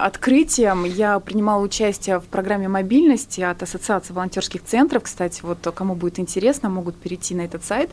открытием 0.04 0.84
я 0.84 1.18
принимала 1.20 1.62
участие 1.62 2.18
в 2.20 2.24
программе 2.24 2.68
мобильности 2.68 3.40
от 3.40 3.62
Ассоциации 3.62 4.12
волонтерских 4.12 4.64
центров. 4.64 5.04
Кстати, 5.04 5.40
вот 5.42 5.58
кому 5.74 5.94
будет 5.94 6.18
интересно, 6.18 6.68
могут 6.68 6.96
перейти 6.96 7.34
на 7.34 7.42
этот 7.42 7.64
сайт 7.64 7.90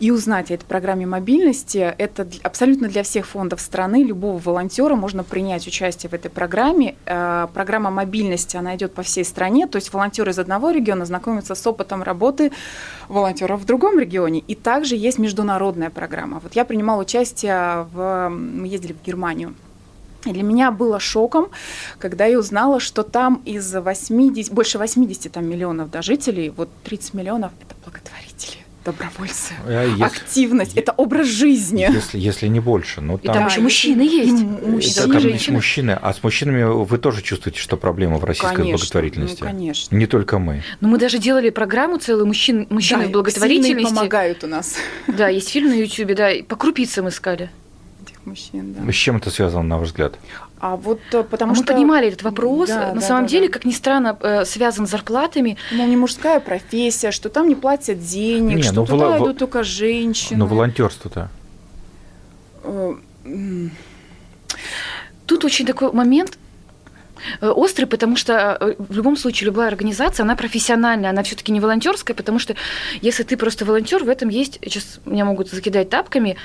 и 0.00 0.10
узнать 0.10 0.50
о 0.50 0.54
этой 0.54 0.64
программе 0.64 1.06
мобильности. 1.06 1.94
Это 1.96 2.26
абсолютно 2.42 2.88
для 2.88 3.02
всех 3.02 3.26
фондов 3.26 3.60
страны, 3.60 4.02
любого 4.02 4.38
волонтера 4.38 4.94
можно 4.94 5.24
принять 5.24 5.66
участие 5.66 6.10
в 6.10 6.14
этой 6.14 6.30
программе. 6.30 6.96
Э, 7.06 7.46
программа 7.52 7.90
мобильности, 7.90 8.56
она 8.56 8.76
идет 8.76 8.94
по 8.94 9.02
всей 9.02 9.24
стране, 9.24 9.66
то 9.66 9.76
есть 9.76 9.92
волонтеры 9.92 10.32
из 10.32 10.38
одного 10.38 10.70
региона 10.70 11.04
знакомятся 11.04 11.54
с 11.54 11.66
опытом 11.66 12.02
работы 12.02 12.52
волонтеров 13.08 13.60
в 13.60 13.64
другом 13.64 13.98
регионе. 13.98 14.40
И 14.40 14.54
также 14.54 14.96
есть 14.96 15.18
международная 15.18 15.90
программа. 15.90 16.40
Вот 16.40 16.54
я 16.54 16.64
принимала 16.64 17.00
участие 17.00 17.86
в... 17.92 18.28
Мы 18.28 18.66
ездили 18.68 18.92
в 18.92 19.02
Германию 19.06 19.54
и 20.26 20.32
для 20.32 20.42
меня 20.42 20.70
было 20.70 21.00
шоком, 21.00 21.48
когда 21.98 22.26
я 22.26 22.38
узнала, 22.38 22.80
что 22.80 23.02
там 23.02 23.42
из 23.44 23.74
80, 23.74 24.52
больше 24.52 24.78
80 24.78 25.32
там, 25.32 25.48
миллионов 25.48 25.90
да, 25.90 26.02
жителей, 26.02 26.50
вот 26.50 26.68
30 26.84 27.14
миллионов– 27.14 27.52
это 27.60 27.74
благотворители. 27.84 28.58
добровольцы. 28.84 29.54
А 29.64 29.84
если, 29.84 30.02
Активность, 30.02 30.76
это 30.76 30.92
образ 30.92 31.28
жизни. 31.28 31.88
Если, 31.88 32.18
если 32.18 32.48
не 32.48 32.60
больше. 32.60 33.00
Но 33.00 33.18
там, 33.18 33.34
и 33.34 33.38
там 33.38 33.46
еще 33.46 33.60
мужчины 33.60 34.02
есть. 34.02 34.42
Мужчины, 34.42 35.12
там 35.12 35.28
есть 35.28 35.48
мужчины. 35.50 35.90
А 36.00 36.12
с 36.12 36.22
мужчинами 36.22 36.64
вы 36.64 36.98
тоже 36.98 37.22
чувствуете, 37.22 37.60
что 37.60 37.76
проблема 37.76 38.18
в 38.18 38.24
российской 38.24 38.56
конечно, 38.56 38.78
благотворительности? 38.78 39.40
Ну, 39.40 39.46
конечно. 39.46 39.96
Не 39.96 40.06
только 40.06 40.38
мы. 40.38 40.62
Ну, 40.80 40.88
мы 40.88 40.98
даже 40.98 41.18
делали 41.18 41.50
программу 41.50 41.98
целую 41.98 42.26
мужчин, 42.26 42.66
мужчины 42.70 43.02
да, 43.02 43.08
в 43.08 43.12
благотворительности. 43.12 43.94
помогают 43.94 44.44
у 44.44 44.46
нас. 44.48 44.74
Да, 45.06 45.28
есть 45.28 45.50
фильм 45.50 45.68
на 45.70 45.74
Ютьюбе, 45.74 46.14
да, 46.14 46.30
по 46.46 46.56
крупицам 46.56 47.08
искали. 47.08 47.50
Мужчин, 48.24 48.72
да. 48.72 48.92
С 48.92 48.94
чем 48.94 49.16
это 49.16 49.30
связано, 49.30 49.62
на 49.62 49.78
ваш 49.78 49.88
взгляд? 49.88 50.14
А 50.60 50.76
вот 50.76 51.00
э, 51.12 51.24
потому 51.24 51.52
а 51.52 51.54
что... 51.56 51.64
Мы 51.64 51.66
поднимали 51.66 52.06
этот 52.06 52.22
вопрос, 52.22 52.68
да, 52.68 52.88
на 52.88 53.00
да, 53.00 53.00
самом 53.00 53.24
да, 53.24 53.30
деле, 53.30 53.48
да. 53.48 53.52
как 53.52 53.64
ни 53.64 53.72
странно, 53.72 54.16
э, 54.20 54.44
связан 54.44 54.86
с 54.86 54.90
зарплатами. 54.90 55.56
Мол, 55.72 55.88
не 55.88 55.96
мужская 55.96 56.38
профессия, 56.38 57.10
что 57.10 57.28
там 57.30 57.48
не 57.48 57.56
платят 57.56 57.98
денег, 57.98 58.58
не, 58.58 58.62
что 58.62 58.74
ну, 58.74 58.86
туда 58.86 59.18
вол... 59.18 59.26
идут 59.26 59.38
только 59.38 59.64
женщины. 59.64 60.38
Но 60.38 60.46
волонтерство-то? 60.46 61.30
Э, 62.62 62.94
Тут 65.26 65.44
очень 65.44 65.66
такой 65.66 65.92
момент, 65.92 66.38
острый, 67.40 67.86
потому 67.86 68.16
что 68.16 68.76
в 68.78 68.96
любом 68.96 69.16
случае 69.16 69.46
любая 69.46 69.68
организация, 69.68 70.24
она 70.24 70.36
профессиональная, 70.36 71.10
она 71.10 71.22
все-таки 71.22 71.52
не 71.52 71.60
волонтерская, 71.60 72.14
потому 72.14 72.38
что 72.38 72.54
если 73.00 73.22
ты 73.22 73.36
просто 73.36 73.64
волонтер, 73.64 74.04
в 74.04 74.08
этом 74.08 74.28
есть, 74.28 74.58
сейчас 74.62 75.00
меня 75.06 75.24
могут 75.24 75.48
закидать 75.48 75.88
тапками, 75.88 76.36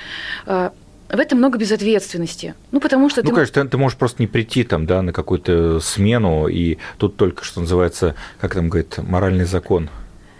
в 1.08 1.18
этом 1.18 1.38
много 1.38 1.58
безответственности. 1.58 2.54
Ну, 2.70 2.80
потому 2.80 3.08
что 3.08 3.22
ну, 3.22 3.28
ты... 3.28 3.34
конечно, 3.34 3.62
ты, 3.62 3.68
ты 3.68 3.78
можешь 3.78 3.98
просто 3.98 4.22
не 4.22 4.26
прийти 4.26 4.64
там, 4.64 4.86
да, 4.86 5.02
на 5.02 5.12
какую-то 5.12 5.80
смену, 5.80 6.48
и 6.48 6.78
тут 6.98 7.16
только, 7.16 7.44
что 7.44 7.60
называется, 7.60 8.14
как 8.40 8.54
там 8.54 8.68
говорит, 8.68 8.98
моральный 8.98 9.44
закон 9.44 9.90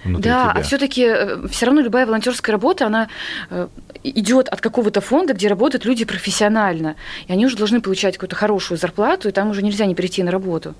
да, 0.04 0.18
тебя. 0.20 0.52
а 0.52 0.62
все-таки 0.62 1.02
э, 1.02 1.48
все 1.48 1.66
равно 1.66 1.80
любая 1.80 2.06
волонтерская 2.06 2.52
работа, 2.52 2.86
она 2.86 3.08
э, 3.50 3.68
идет 4.04 4.48
от 4.48 4.60
какого-то 4.60 5.00
фонда, 5.00 5.34
где 5.34 5.48
работают 5.48 5.84
люди 5.84 6.04
профессионально, 6.04 6.96
и 7.26 7.32
они 7.32 7.46
уже 7.46 7.56
должны 7.56 7.80
получать 7.80 8.14
какую-то 8.14 8.36
хорошую 8.36 8.78
зарплату, 8.78 9.28
и 9.28 9.32
там 9.32 9.50
уже 9.50 9.62
нельзя 9.62 9.86
не 9.86 9.94
прийти 9.94 10.22
на 10.22 10.30
работу. 10.30 10.74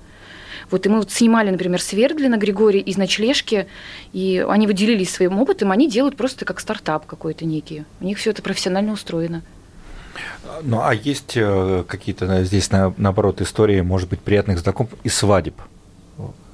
Вот 0.71 0.85
и 0.85 0.89
мы 0.89 0.99
вот 0.99 1.11
снимали, 1.11 1.49
например, 1.49 1.81
Свердлина 1.81 2.37
Григорий 2.37 2.79
из 2.79 2.97
ночлежки, 2.97 3.67
и 4.13 4.45
они 4.47 4.67
выделились 4.67 5.11
своим 5.11 5.39
опытом, 5.39 5.71
они 5.71 5.89
делают 5.89 6.15
просто 6.15 6.45
как 6.45 6.59
стартап 6.59 7.05
какой-то 7.05 7.45
некий. 7.45 7.85
У 7.99 8.05
них 8.05 8.17
все 8.19 8.31
это 8.31 8.41
профессионально 8.41 8.93
устроено. 8.93 9.41
Ну, 10.63 10.81
а 10.81 10.93
есть 10.93 11.33
э, 11.35 11.83
какие-то 11.87 12.43
здесь, 12.43 12.69
наоборот, 12.71 13.41
истории, 13.41 13.81
может 13.81 14.09
быть, 14.09 14.19
приятных 14.19 14.59
знакомств 14.59 14.95
и 15.03 15.09
свадеб 15.09 15.55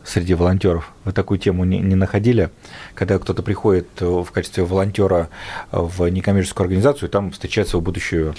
среди 0.03 0.33
волонтеров? 0.35 0.91
Вы 1.03 1.11
такую 1.11 1.39
тему 1.39 1.63
не, 1.65 1.79
не 1.79 1.95
находили, 1.95 2.49
когда 2.93 3.17
кто-то 3.17 3.41
приходит 3.43 3.87
э, 3.99 4.05
в 4.05 4.31
качестве 4.31 4.63
волонтера 4.63 5.29
в 5.71 6.07
некоммерческую 6.07 6.65
организацию, 6.65 7.09
и 7.09 7.11
там 7.11 7.31
встречает 7.31 7.67
свою 7.67 7.81
будущую 7.81 8.35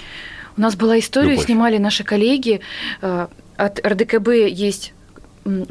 У 0.57 0.61
нас 0.61 0.77
была 0.77 0.99
история, 0.99 1.31
любовь. 1.31 1.47
снимали 1.47 1.79
наши 1.79 2.05
коллеги. 2.05 2.61
Э, 3.03 3.27
от 3.57 3.85
РДКБ 3.87 4.29
есть, 4.49 4.93
в 5.45 5.67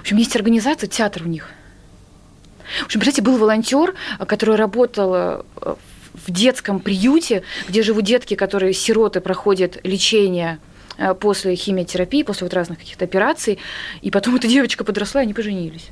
общем, 0.00 0.16
есть 0.18 0.36
организация, 0.36 0.86
театр 0.88 1.22
у 1.24 1.28
них. 1.28 1.48
В 2.82 2.84
общем, 2.86 3.00
представляете, 3.00 3.22
был 3.22 3.38
волонтер, 3.38 3.94
который 4.26 4.56
работал 4.56 5.44
в 6.26 6.30
детском 6.30 6.80
приюте, 6.80 7.42
где 7.68 7.82
живут 7.82 8.04
детки, 8.04 8.34
которые 8.34 8.72
сироты 8.72 9.20
проходят 9.20 9.78
лечение 9.84 10.58
э, 10.98 11.14
после 11.14 11.54
химиотерапии, 11.54 12.22
после 12.22 12.46
вот 12.46 12.54
разных 12.54 12.78
каких-то 12.78 13.04
операций, 13.04 13.58
и 14.02 14.10
потом 14.10 14.36
эта 14.36 14.48
девочка 14.48 14.84
подросла, 14.84 15.22
и 15.22 15.24
они 15.24 15.34
поженились. 15.34 15.90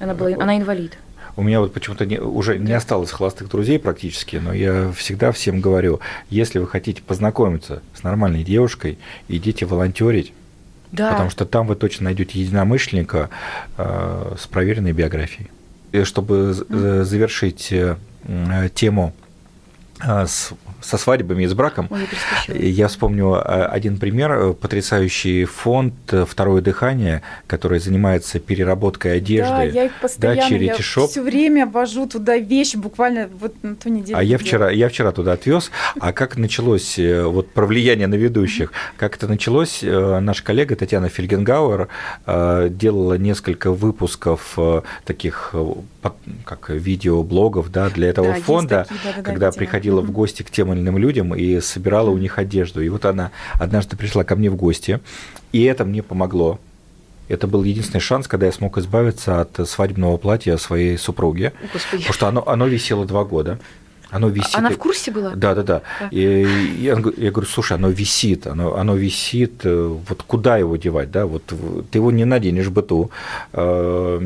Она, 0.00 0.14
была, 0.14 0.30
она 0.40 0.56
инвалид. 0.56 0.96
У 1.36 1.42
меня 1.42 1.60
вот 1.60 1.72
почему-то 1.72 2.04
не, 2.04 2.18
уже 2.18 2.58
не 2.58 2.72
осталось 2.72 3.10
холостых 3.10 3.48
друзей 3.48 3.78
практически, 3.78 4.36
но 4.36 4.52
я 4.52 4.90
всегда 4.92 5.30
всем 5.30 5.60
говорю, 5.60 6.00
если 6.30 6.58
вы 6.58 6.66
хотите 6.66 7.00
познакомиться 7.00 7.82
с 7.94 8.02
нормальной 8.02 8.42
девушкой, 8.42 8.98
идите 9.28 9.64
волонтерить, 9.64 10.32
да. 10.90 11.12
потому 11.12 11.30
что 11.30 11.44
там 11.44 11.66
вы 11.66 11.76
точно 11.76 12.06
найдете 12.06 12.40
единомышленника 12.40 13.30
э, 13.76 14.34
с 14.38 14.46
проверенной 14.48 14.92
биографией. 14.92 15.48
И 15.92 16.02
чтобы 16.02 16.34
mm. 16.34 17.04
завершить 17.04 17.72
э, 17.72 17.96
тему 18.74 19.12
а, 20.00 20.26
с 20.26 20.52
со 20.80 20.96
свадьбами 20.96 21.44
и 21.44 21.46
с 21.46 21.54
браком. 21.54 21.88
Ой, 21.90 22.06
я, 22.48 22.88
вспомню 22.88 23.34
а, 23.34 23.66
один 23.66 23.98
пример. 23.98 24.52
Потрясающий 24.54 25.44
фонд 25.44 25.94
«Второе 26.26 26.62
дыхание», 26.62 27.22
который 27.46 27.80
занимается 27.80 28.38
переработкой 28.38 29.16
одежды. 29.16 29.52
Да, 29.52 29.62
я 29.62 29.84
их 29.86 29.92
постоянно, 30.00 30.48
да, 30.48 30.56
я 30.56 30.74
все 30.74 31.22
время 31.22 31.66
вожу 31.66 32.06
туда 32.06 32.36
вещи, 32.36 32.76
буквально 32.76 33.28
вот 33.40 33.54
на 33.62 33.74
ту 33.74 33.88
неделю. 33.88 34.16
А 34.16 34.22
я 34.22 34.38
вчера, 34.38 34.70
я 34.70 34.88
вчера 34.88 35.12
туда 35.12 35.32
отвез. 35.32 35.70
А 36.00 36.12
как 36.12 36.36
началось, 36.36 36.98
э, 36.98 37.24
вот 37.24 37.50
про 37.50 37.66
влияние 37.66 38.06
на 38.06 38.14
ведущих, 38.14 38.72
как 38.96 39.16
это 39.16 39.26
началось, 39.26 39.80
э, 39.82 40.20
наш 40.20 40.42
коллега 40.42 40.76
Татьяна 40.76 41.08
Фельгенгауэр 41.08 41.88
э, 42.26 42.68
делала 42.70 43.14
несколько 43.14 43.72
выпусков 43.72 44.56
таких 45.04 45.54
как 46.44 46.70
видеоблогов 46.70 47.70
да, 47.72 47.90
для 47.90 48.10
этого 48.10 48.34
да, 48.34 48.40
фонда, 48.40 48.86
такие, 48.88 49.00
да, 49.04 49.12
да, 49.16 49.22
когда 49.22 49.50
приходила 49.50 50.00
в 50.00 50.10
гости 50.10 50.42
к 50.42 50.50
тем 50.50 50.68
тем 50.68 50.72
или 50.72 50.80
иным 50.80 50.98
людям 50.98 51.34
и 51.34 51.60
собирала 51.60 52.10
у 52.10 52.18
них 52.18 52.38
одежду. 52.38 52.82
И 52.82 52.88
вот 52.88 53.04
она 53.04 53.30
однажды 53.54 53.96
пришла 53.96 54.24
ко 54.24 54.36
мне 54.36 54.50
в 54.50 54.56
гости, 54.56 55.00
и 55.52 55.62
это 55.62 55.84
мне 55.84 56.02
помогло. 56.02 56.58
Это 57.28 57.46
был 57.46 57.62
единственный 57.62 58.00
шанс, 58.00 58.26
когда 58.26 58.46
я 58.46 58.52
смог 58.52 58.78
избавиться 58.78 59.40
от 59.40 59.68
свадебного 59.68 60.16
платья 60.16 60.56
своей 60.56 60.96
супруги. 60.96 61.52
Господи. 61.72 62.02
Потому 62.02 62.14
что 62.14 62.28
оно, 62.28 62.48
оно 62.48 62.66
висело 62.66 63.06
два 63.06 63.24
года. 63.24 63.58
Оно 64.10 64.28
висит. 64.28 64.54
Она 64.54 64.70
в 64.70 64.78
курсе 64.78 65.10
была? 65.10 65.34
Да, 65.34 65.54
да, 65.54 65.62
да. 65.62 65.82
да. 66.00 66.08
И 66.10 66.46
я, 66.78 66.92
я 67.16 67.30
говорю, 67.30 67.46
слушай, 67.46 67.74
оно 67.74 67.90
висит, 67.90 68.46
оно, 68.46 68.76
оно 68.76 68.96
висит, 68.96 69.60
э, 69.64 69.96
вот 70.08 70.22
куда 70.22 70.56
его 70.56 70.76
девать, 70.76 71.10
да, 71.10 71.26
вот 71.26 71.42
ты 71.90 71.98
его 71.98 72.10
не 72.10 72.24
наденешь 72.24 72.66
в 72.66 72.72
быту. 72.72 73.10
Э, 73.52 74.18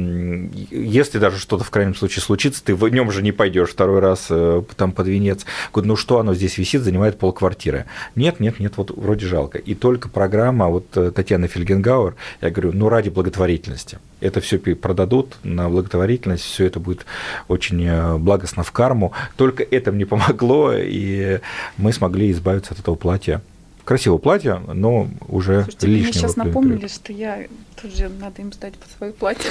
если 0.71 1.19
даже 1.19 1.39
что-то 1.39 1.65
в 1.65 1.71
крайнем 1.71 1.97
случае 1.97 2.23
случится, 2.23 2.63
ты 2.63 2.77
в 2.77 2.89
нем 2.89 3.11
же 3.11 3.23
не 3.23 3.33
пойдешь 3.33 3.71
второй 3.71 3.99
раз 3.99 4.27
э, 4.31 4.63
там 4.77 4.93
под 4.93 5.09
венец. 5.09 5.45
Говорю, 5.73 5.89
ну 5.89 5.97
что 5.97 6.21
оно 6.21 6.35
здесь 6.35 6.59
висит, 6.59 6.83
занимает 6.83 7.19
полквартиры. 7.19 7.87
Нет, 8.15 8.39
нет, 8.39 8.61
нет, 8.61 8.75
вот 8.77 8.97
вроде 8.97 9.27
жалко. 9.27 9.59
И 9.59 9.75
только 9.75 10.09
программа 10.09 10.69
вот 10.69 10.91
Татьяны 10.91 11.49
Фельгенгауэр, 11.49 12.15
я 12.41 12.51
говорю, 12.51 12.73
ну 12.73 12.89
ради 12.89 13.09
благотворительности 13.09 13.99
это 14.21 14.41
все 14.41 14.59
продадут 14.59 15.37
на 15.43 15.69
благотворительность, 15.69 16.45
все 16.45 16.67
это 16.67 16.79
будет 16.79 17.05
очень 17.49 18.19
благостно 18.19 18.63
в 18.63 18.71
карму. 18.71 19.13
Только 19.37 19.65
это 19.77 19.93
мне 19.93 20.07
помогло, 20.07 20.73
и 20.75 21.41
мы 21.77 21.93
смогли 21.93 22.31
избавиться 22.31 22.75
от 22.75 22.81
этого 22.81 22.95
платья. 22.95 23.43
Красивое 23.85 24.19
платье, 24.19 24.63
но 24.73 25.09
уже 25.27 25.63
Слушайте, 25.63 25.87
лишнего. 25.89 26.05
Мне 26.05 26.13
сейчас 26.13 26.37
напомнили, 26.37 26.87
что 26.87 27.13
я 27.13 27.47
тоже 27.81 28.09
надо 28.09 28.43
им 28.43 28.53
сдать 28.53 28.75
под 28.75 28.91
свое 28.91 29.13
платье. 29.13 29.51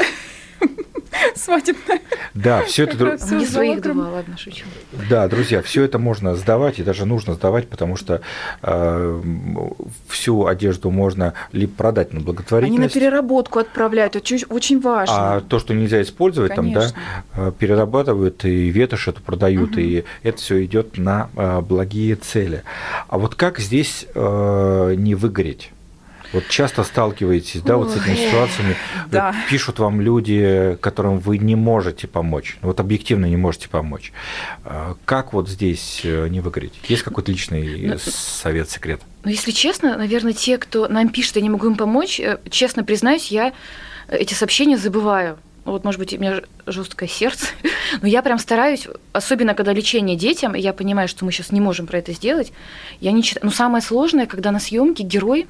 свадебная. 1.35 2.01
Да, 2.33 2.63
все 2.63 2.83
это... 2.83 3.17
Не 3.31 3.45
своих 3.45 3.81
два, 3.81 4.09
ладно, 4.09 4.37
шучу. 4.37 4.65
Да, 5.09 5.27
друзья, 5.27 5.61
все 5.61 5.83
это 5.83 5.99
можно 5.99 6.35
сдавать, 6.35 6.79
и 6.79 6.83
даже 6.83 7.05
нужно 7.05 7.33
сдавать, 7.33 7.67
потому 7.67 7.95
что 7.95 8.21
э, 8.61 9.21
всю 10.07 10.45
одежду 10.45 10.91
можно 10.91 11.33
либо 11.51 11.73
продать 11.73 12.13
на 12.13 12.21
благотворительность. 12.21 12.77
Они 12.77 12.87
на 12.87 12.89
переработку 12.89 13.59
отправляют, 13.59 14.15
это 14.15 14.35
очень 14.49 14.79
важно. 14.79 15.35
А 15.35 15.41
то, 15.41 15.59
что 15.59 15.73
нельзя 15.73 16.01
использовать, 16.01 16.55
Конечно. 16.55 16.81
там, 16.81 16.91
да, 17.35 17.47
э, 17.47 17.51
перерабатывают 17.57 18.45
и 18.45 18.69
ветошь 18.69 19.07
это 19.07 19.21
продают, 19.21 19.71
угу. 19.71 19.79
и 19.79 20.03
это 20.23 20.37
все 20.37 20.63
идет 20.65 20.97
на 20.97 21.29
э, 21.35 21.61
благие 21.61 22.15
цели. 22.15 22.63
А 23.07 23.17
вот 23.17 23.35
как 23.35 23.59
здесь 23.59 24.05
э, 24.13 24.95
не 24.97 25.15
выгореть? 25.15 25.71
Вот 26.33 26.47
часто 26.47 26.83
сталкиваетесь, 26.83 27.61
да, 27.61 27.77
Ой, 27.77 27.85
вот 27.85 27.93
с 27.93 28.01
этими 28.01 28.15
ситуациями. 28.15 28.75
Да. 29.09 29.35
Пишут 29.49 29.79
вам 29.79 29.99
люди, 29.99 30.77
которым 30.81 31.19
вы 31.19 31.37
не 31.37 31.55
можете 31.55 32.07
помочь, 32.07 32.57
вот 32.61 32.79
объективно 32.79 33.25
не 33.25 33.37
можете 33.37 33.69
помочь. 33.69 34.13
А 34.63 34.95
как 35.05 35.33
вот 35.33 35.49
здесь 35.49 36.01
э, 36.03 36.27
не 36.29 36.39
выгореть? 36.39 36.73
Есть 36.87 37.03
какой-то 37.03 37.31
личный 37.31 37.89
ну, 37.89 37.97
совет, 37.97 38.69
секрет? 38.69 39.01
Ну, 39.23 39.31
если 39.31 39.51
честно, 39.51 39.97
наверное, 39.97 40.33
те, 40.33 40.57
кто 40.57 40.87
нам 40.87 41.09
пишет, 41.09 41.35
я 41.35 41.41
не 41.41 41.49
могу 41.49 41.67
им 41.67 41.75
помочь, 41.75 42.19
э, 42.19 42.39
честно 42.49 42.83
признаюсь, 42.83 43.27
я 43.31 43.53
эти 44.07 44.33
сообщения 44.33 44.77
забываю 44.77 45.37
вот, 45.63 45.83
может 45.83 45.99
быть, 45.99 46.13
у 46.13 46.17
меня 46.17 46.41
жесткое 46.65 47.07
сердце, 47.07 47.47
но 48.01 48.07
я 48.07 48.21
прям 48.21 48.39
стараюсь, 48.39 48.87
особенно 49.13 49.53
когда 49.53 49.73
лечение 49.73 50.15
детям, 50.15 50.53
я 50.55 50.73
понимаю, 50.73 51.07
что 51.07 51.25
мы 51.25 51.31
сейчас 51.31 51.51
не 51.51 51.61
можем 51.61 51.87
про 51.87 51.99
это 51.99 52.13
сделать, 52.13 52.51
я 52.99 53.11
не 53.11 53.23
читаю. 53.23 53.45
Но 53.45 53.51
самое 53.51 53.83
сложное, 53.83 54.25
когда 54.25 54.51
на 54.51 54.59
съемке 54.59 55.03
герой 55.03 55.47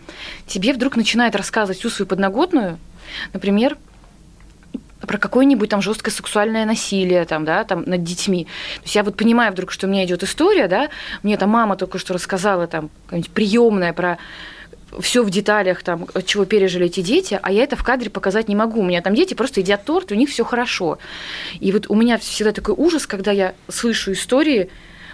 тебе 0.47 0.74
вдруг 0.74 0.97
начинает 0.97 1.36
рассказывать 1.36 1.80
всю 1.80 1.89
свою 1.89 2.08
подноготную, 2.08 2.78
например, 3.34 3.78
про 5.00 5.17
какое-нибудь 5.17 5.69
там 5.69 5.82
жесткое 5.82 6.12
сексуальное 6.12 6.65
насилие 6.65 7.26
там, 7.26 7.45
да, 7.45 7.63
там 7.63 7.84
над 7.86 8.04
детьми. 8.04 8.45
То 8.78 8.84
есть 8.84 8.95
я 8.95 9.04
вот 9.04 9.17
понимаю 9.17 9.52
вдруг, 9.52 9.71
что 9.71 9.88
у 9.88 9.89
меня 9.89 10.06
идет 10.06 10.24
история, 10.24 10.67
да, 10.67 10.89
мне 11.24 11.38
там 11.38 11.50
мама 11.50 11.76
только 11.76 11.97
что 11.97 12.13
рассказала 12.13 12.67
там 12.67 12.89
какая-нибудь 13.06 13.32
приемная 13.32 13.93
про 13.93 14.17
все 14.99 15.23
в 15.23 15.30
деталях, 15.30 15.84
там, 15.84 16.08
чего 16.25 16.45
пережили 16.45 16.88
эти 16.88 17.01
дети, 17.01 17.39
а 17.41 17.51
я 17.51 17.63
это 17.63 17.75
в 17.75 17.84
кадре 17.84 18.10
показать 18.10 18.47
не 18.47 18.56
могу. 18.56 18.82
У 18.82 18.84
меня 18.84 19.01
там 19.01 19.15
дети 19.15 19.34
просто 19.34 19.62
едят 19.62 19.86
торт, 19.86 20.12
и 20.12 20.15
у 20.15 20.17
них 20.17 20.30
все 20.30 20.43
хорошо. 20.43 20.97
И 21.60 21.71
вот 21.71 21.89
у 21.89 21.95
меня 21.95 22.17
всегда 22.17 22.51
такой 22.51 22.75
ужас, 22.77 23.08
когда 23.08 23.32
я 23.32 23.54
слышу 23.69 24.12
истории, 24.12 24.69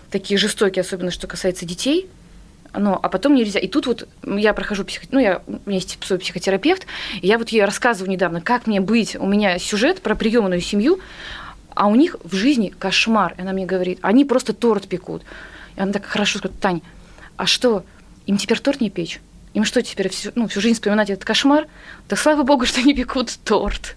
такие 0.09 0.37
жестокие, 0.37 0.81
особенно 0.81 1.11
что 1.11 1.27
касается 1.27 1.65
детей, 1.65 2.07
ну, 2.73 2.97
а 3.01 3.09
потом 3.09 3.35
нельзя. 3.35 3.59
И 3.59 3.67
тут 3.67 3.87
вот 3.87 4.07
я 4.23 4.53
прохожу 4.53 4.83
психо... 4.83 5.05
ну, 5.11 5.19
я, 5.19 5.41
у 5.47 5.51
меня 5.65 5.79
есть 5.79 5.97
психотерапевт, 5.97 6.85
и 7.21 7.27
я 7.27 7.37
вот 7.37 7.49
ей 7.49 7.63
рассказываю 7.63 8.11
недавно, 8.11 8.41
как 8.41 8.67
мне 8.67 8.81
быть. 8.81 9.15
У 9.15 9.25
меня 9.25 9.57
сюжет 9.59 10.01
про 10.01 10.15
приемную 10.15 10.61
семью, 10.61 10.99
а 11.73 11.87
у 11.87 11.95
них 11.95 12.17
в 12.23 12.35
жизни 12.35 12.73
кошмар. 12.77 13.35
И 13.37 13.41
она 13.41 13.53
мне 13.53 13.65
говорит, 13.65 13.99
они 14.01 14.25
просто 14.25 14.53
торт 14.53 14.87
пекут. 14.87 15.23
И 15.75 15.81
она 15.81 15.91
так 15.91 16.05
хорошо 16.05 16.39
сказала, 16.39 16.59
Тань, 16.59 16.81
а 17.35 17.45
что, 17.45 17.83
им 18.25 18.37
теперь 18.37 18.59
торт 18.59 18.81
не 18.81 18.89
печь? 18.89 19.21
Им 19.57 19.65
что 19.65 19.81
теперь 19.81 20.09
всю, 20.09 20.29
ну, 20.35 20.47
всю 20.47 20.61
жизнь 20.61 20.75
вспоминать 20.75 21.09
этот 21.09 21.25
кошмар? 21.25 21.65
Да 22.07 22.15
слава 22.15 22.43
богу, 22.43 22.67
что 22.67 22.79
они 22.79 22.93
пекут 22.93 23.39
торт. 23.43 23.95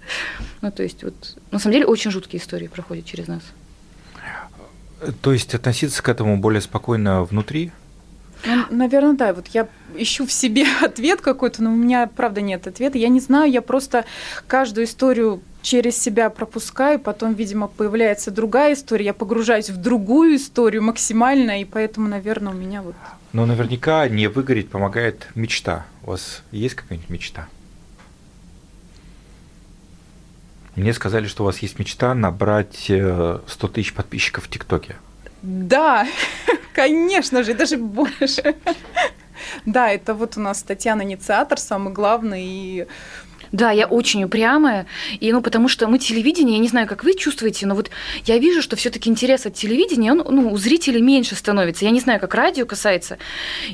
Ну, 0.63 0.73
то 0.73 0.83
есть, 0.83 1.05
вот, 1.05 1.37
на 1.51 1.59
самом 1.59 1.75
деле, 1.75 1.85
очень 1.85 2.11
жуткие 2.11 2.41
истории 2.41 2.67
проходят 2.67 3.05
через 3.05 3.29
нас. 3.29 3.43
То 5.21 5.35
есть 5.35 5.55
относиться 5.55 6.03
к 6.03 6.09
этому 6.09 6.39
более 6.39 6.63
спокойно 6.63 7.25
внутри? 7.25 7.73
Ну, 8.47 8.65
наверное, 8.71 9.13
да. 9.13 9.35
Вот 9.35 9.49
я 9.49 9.69
ищу 9.95 10.27
в 10.27 10.33
себе 10.33 10.65
ответ 10.81 11.21
какой-то, 11.21 11.63
но 11.63 11.73
у 11.73 11.77
меня, 11.77 12.07
правда, 12.07 12.41
нет 12.41 12.67
ответа. 12.67 12.97
Я 12.97 13.09
не 13.09 13.21
знаю, 13.21 13.53
я 13.53 13.61
просто 13.61 14.07
каждую 14.47 14.87
историю 14.87 15.43
через 15.61 15.99
себя 15.99 16.31
пропускаю, 16.31 16.99
потом, 16.99 17.35
видимо, 17.35 17.67
появляется 17.67 18.31
другая 18.31 18.73
история, 18.73 19.05
я 19.05 19.13
погружаюсь 19.13 19.69
в 19.69 19.77
другую 19.77 20.37
историю 20.37 20.83
максимально, 20.83 21.61
и 21.61 21.67
поэтому, 21.67 22.09
наверное, 22.09 22.55
у 22.55 22.57
меня 22.57 22.81
вот... 22.81 22.95
Но 23.33 23.47
наверняка 23.47 24.09
не 24.09 24.27
выгореть 24.27 24.71
помогает 24.71 25.29
мечта. 25.35 25.87
У 26.03 26.11
вас 26.11 26.43
есть 26.51 26.75
какая-нибудь 26.75 27.11
мечта? 27.11 27.49
Мне 30.75 30.93
сказали, 30.93 31.27
что 31.27 31.43
у 31.43 31.47
вас 31.47 31.59
есть 31.59 31.79
мечта 31.79 32.15
набрать 32.15 32.85
100 32.85 33.43
э, 33.47 33.69
тысяч 33.73 33.93
подписчиков 33.93 34.45
в 34.45 34.51
ТикТоке. 34.51 34.97
Да, 35.43 36.07
конечно 36.75 37.43
же, 37.43 37.55
даже 37.55 37.77
больше. 37.77 38.55
Да, 39.65 39.91
это 39.91 40.15
вот 40.15 40.37
у 40.37 40.41
нас 40.41 40.63
Татьяна 40.63 41.03
инициатор, 41.03 41.59
самый 41.59 41.93
главный, 41.93 42.45
и 42.45 42.87
да, 43.53 43.71
я 43.71 43.87
очень 43.87 44.25
упрямая, 44.25 44.87
и 45.19 45.33
ну 45.33 45.43
потому 45.43 45.69
что 45.69 45.89
мы 45.89 45.99
телевидение, 45.99 46.57
я 46.57 46.63
не 46.63 46.69
знаю, 46.69 46.87
как 46.87 47.05
вы 47.05 47.15
чувствуете, 47.15 47.67
но 47.67 47.75
вот 47.75 47.91
я 48.25 48.39
вижу, 48.39 48.63
что 48.63 48.77
все-таки 48.77 49.11
интерес 49.11 49.47
от 49.47 49.55
телевидения, 49.55 50.13
он 50.13 50.25
ну, 50.29 50.53
у 50.53 50.57
зрителей 50.57 51.01
меньше 51.01 51.35
становится. 51.35 51.85
Я 51.85 51.91
не 51.91 52.01
знаю, 52.01 52.21
как 52.21 52.35
радио 52.35 52.67
касается, 52.67 53.19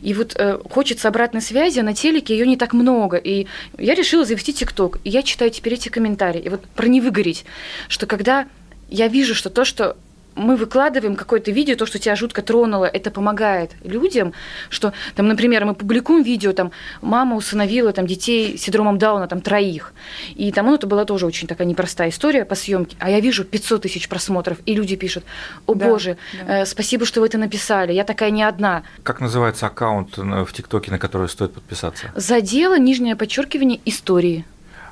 и 0.01 0.15
вот 0.15 0.35
э, 0.37 0.59
хочется 0.71 1.09
обратной 1.09 1.43
связи, 1.43 1.81
а 1.81 1.83
на 1.83 1.95
телеке 1.95 2.37
ее 2.37 2.47
не 2.47 2.57
так 2.57 2.73
много, 2.73 3.17
и 3.17 3.47
я 3.79 3.95
решила 3.95 4.25
завести 4.25 4.53
ТикТок, 4.53 4.99
и 5.05 5.11
я 5.11 5.23
читаю 5.23 5.51
теперь 5.51 5.75
эти 5.75 5.89
комментарии, 5.89 6.41
и 6.41 6.49
вот 6.49 6.65
про 6.75 6.87
не 6.87 7.01
выгореть, 7.01 7.45
что 7.89 8.07
когда 8.07 8.47
я 8.89 9.09
вижу, 9.09 9.35
что 9.35 9.51
то, 9.51 9.65
что 9.65 9.97
мы 10.37 10.57
выкладываем 10.57 11.16
какое-то 11.16 11.51
видео, 11.51 11.75
то, 11.77 11.87
что 11.87 11.99
тебя 11.99 12.14
жутко 12.14 12.42
тронуло, 12.42 12.85
это 12.85 13.11
помогает 13.11 13.72
людям, 13.83 14.33
что, 14.68 14.92
там, 15.14 15.27
например, 15.29 15.64
мы 15.64 15.75
публикуем 15.75 16.22
видео, 16.22 16.53
там, 16.53 16.70
мама 17.01 17.37
усыновила 17.37 17.92
там, 17.92 18.07
детей 18.07 18.57
с 18.57 18.62
синдромом 18.62 18.99
Дауна, 18.99 19.27
там, 19.27 19.40
троих, 19.40 19.92
и 20.35 20.53
там, 20.53 20.66
ну, 20.66 20.75
это 20.75 20.87
была 20.87 21.05
тоже 21.05 21.27
очень 21.27 21.49
такая 21.49 21.66
непростая 21.66 22.11
история 22.11 22.44
по 22.44 22.55
съемке, 22.55 22.96
а 23.01 23.11
я 23.11 23.20
вижу 23.20 23.44
500 23.44 23.83
тысяч 23.83 24.09
просмотров, 24.09 24.59
и 24.66 24.75
люди 24.75 24.96
пишут, 24.96 25.25
о 25.66 25.75
да, 25.75 25.88
боже, 25.88 26.18
да. 26.46 26.62
Э, 26.62 26.66
спасибо, 26.66 27.07
что 27.07 27.20
вы 27.20 27.27
это 27.27 27.38
написали, 27.38 27.92
я 27.92 28.05
такая 28.05 28.31
не 28.31 28.42
одна. 28.42 28.83
Как 29.03 29.20
называется 29.20 29.66
аккаунт 29.66 30.18
э, 30.18 30.44
в 30.44 30.53
ТикТоке, 30.53 30.90
на 30.90 30.99
который 30.99 31.29
стоит 31.29 31.55
подписаться? 31.55 32.12
Задела, 32.14 32.79
нижнее 32.79 33.16
подчеркивание, 33.16 33.81
истории 33.85 34.44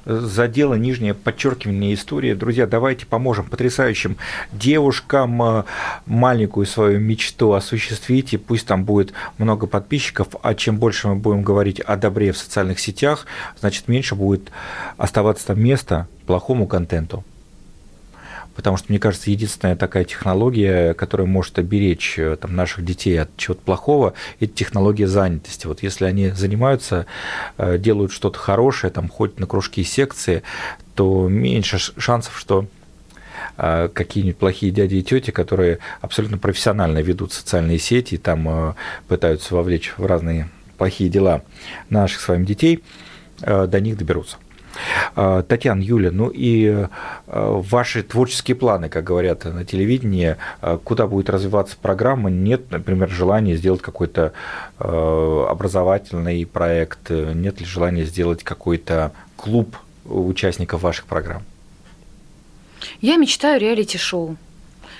задела 0.05 0.75
нижнее 0.75 1.14
подчеркивание 1.14 1.95
истории. 1.95 2.35
Друзья, 2.35 2.67
давайте 2.67 3.07
поможем 3.07 3.47
потрясающим 3.47 4.17
девушкам 4.53 5.43
э, 5.43 5.64
маленькую 6.07 6.67
свою 6.67 7.01
мечту 7.01 7.53
осуществить, 7.53 8.35
и 8.35 8.37
пусть 8.37 8.67
там 8.67 8.85
будет 8.85 9.12
много 9.38 9.67
подписчиков, 9.67 10.29
а 10.43 10.55
чем 10.55 10.79
больше 10.79 11.09
мы 11.09 11.17
будем 11.17 11.43
говорить 11.43 11.81
о 11.81 11.97
добре 11.97 12.33
в 12.33 12.38
социальных 12.38 12.79
сетях, 12.79 13.27
значит, 13.61 13.88
меньше 13.88 14.14
будет 14.14 14.51
оставаться 14.97 15.49
там 15.49 15.61
места 15.61 16.09
плохому 16.27 16.67
контенту 16.67 17.25
потому 18.55 18.77
что, 18.77 18.87
мне 18.88 18.99
кажется, 18.99 19.31
единственная 19.31 19.77
такая 19.77 20.05
технология, 20.05 20.95
которая 20.95 21.27
может 21.27 21.59
оберечь 21.59 22.19
э, 22.19 22.37
там, 22.37 22.55
наших 22.55 22.85
детей 22.85 23.21
от 23.21 23.37
чего-то 23.37 23.61
плохого, 23.62 24.14
это 24.40 24.53
технология 24.53 25.07
занятости. 25.07 25.67
Вот 25.67 25.83
если 25.83 26.05
они 26.05 26.31
занимаются, 26.31 27.07
э, 27.59 27.79
делают 27.79 28.12
что-то 28.12 28.38
хорошее, 28.38 28.93
там, 28.93 29.09
ходят 29.09 29.38
на 29.38 29.47
кружки 29.47 29.81
и 29.81 29.85
секции, 29.85 30.43
то 30.95 31.29
меньше 31.29 31.79
шансов, 31.79 32.38
что 32.38 32.67
э, 33.57 33.88
какие-нибудь 33.93 34.38
плохие 34.38 34.73
дяди 34.73 34.97
и 34.97 35.03
тети, 35.03 35.31
которые 35.31 35.79
абсолютно 36.01 36.38
профессионально 36.38 36.99
ведут 36.99 37.33
социальные 37.33 37.79
сети, 37.79 38.17
там 38.17 38.77
пытаются 39.09 39.55
вовлечь 39.55 39.95
в 39.97 40.07
разные 40.07 40.49
плохие 40.79 41.11
дела 41.11 41.43
наших 41.90 42.21
с 42.21 42.29
вами 42.29 42.45
детей, 42.45 42.83
до 43.40 43.81
них 43.81 43.97
доберутся. 43.97 44.37
А, 45.15 45.43
Татьяна, 45.43 45.81
Юля, 45.81 46.11
ну 46.11 46.29
и 46.29 46.87
а, 47.27 47.61
ваши 47.61 48.03
творческие 48.03 48.57
планы, 48.57 48.89
как 48.89 49.05
говорят 49.05 49.45
на 49.45 49.65
телевидении, 49.65 50.37
а, 50.61 50.79
куда 50.79 51.07
будет 51.07 51.31
развиваться 51.31 51.77
программа? 51.81 52.31
Нет, 52.31 52.71
например, 52.71 53.09
желания 53.09 53.57
сделать 53.57 53.83
какой-то 53.83 54.33
образовательный 54.79 56.45
проект? 56.47 57.11
Нет 57.11 57.61
ли 57.61 57.67
желания 57.67 58.05
сделать 58.05 58.43
какой-то 58.43 59.13
клуб 59.37 59.77
участников 60.05 60.83
ваших 60.83 61.07
программ? 61.07 61.43
Я 63.01 63.17
мечтаю 63.17 63.61
реалити-шоу 63.61 64.37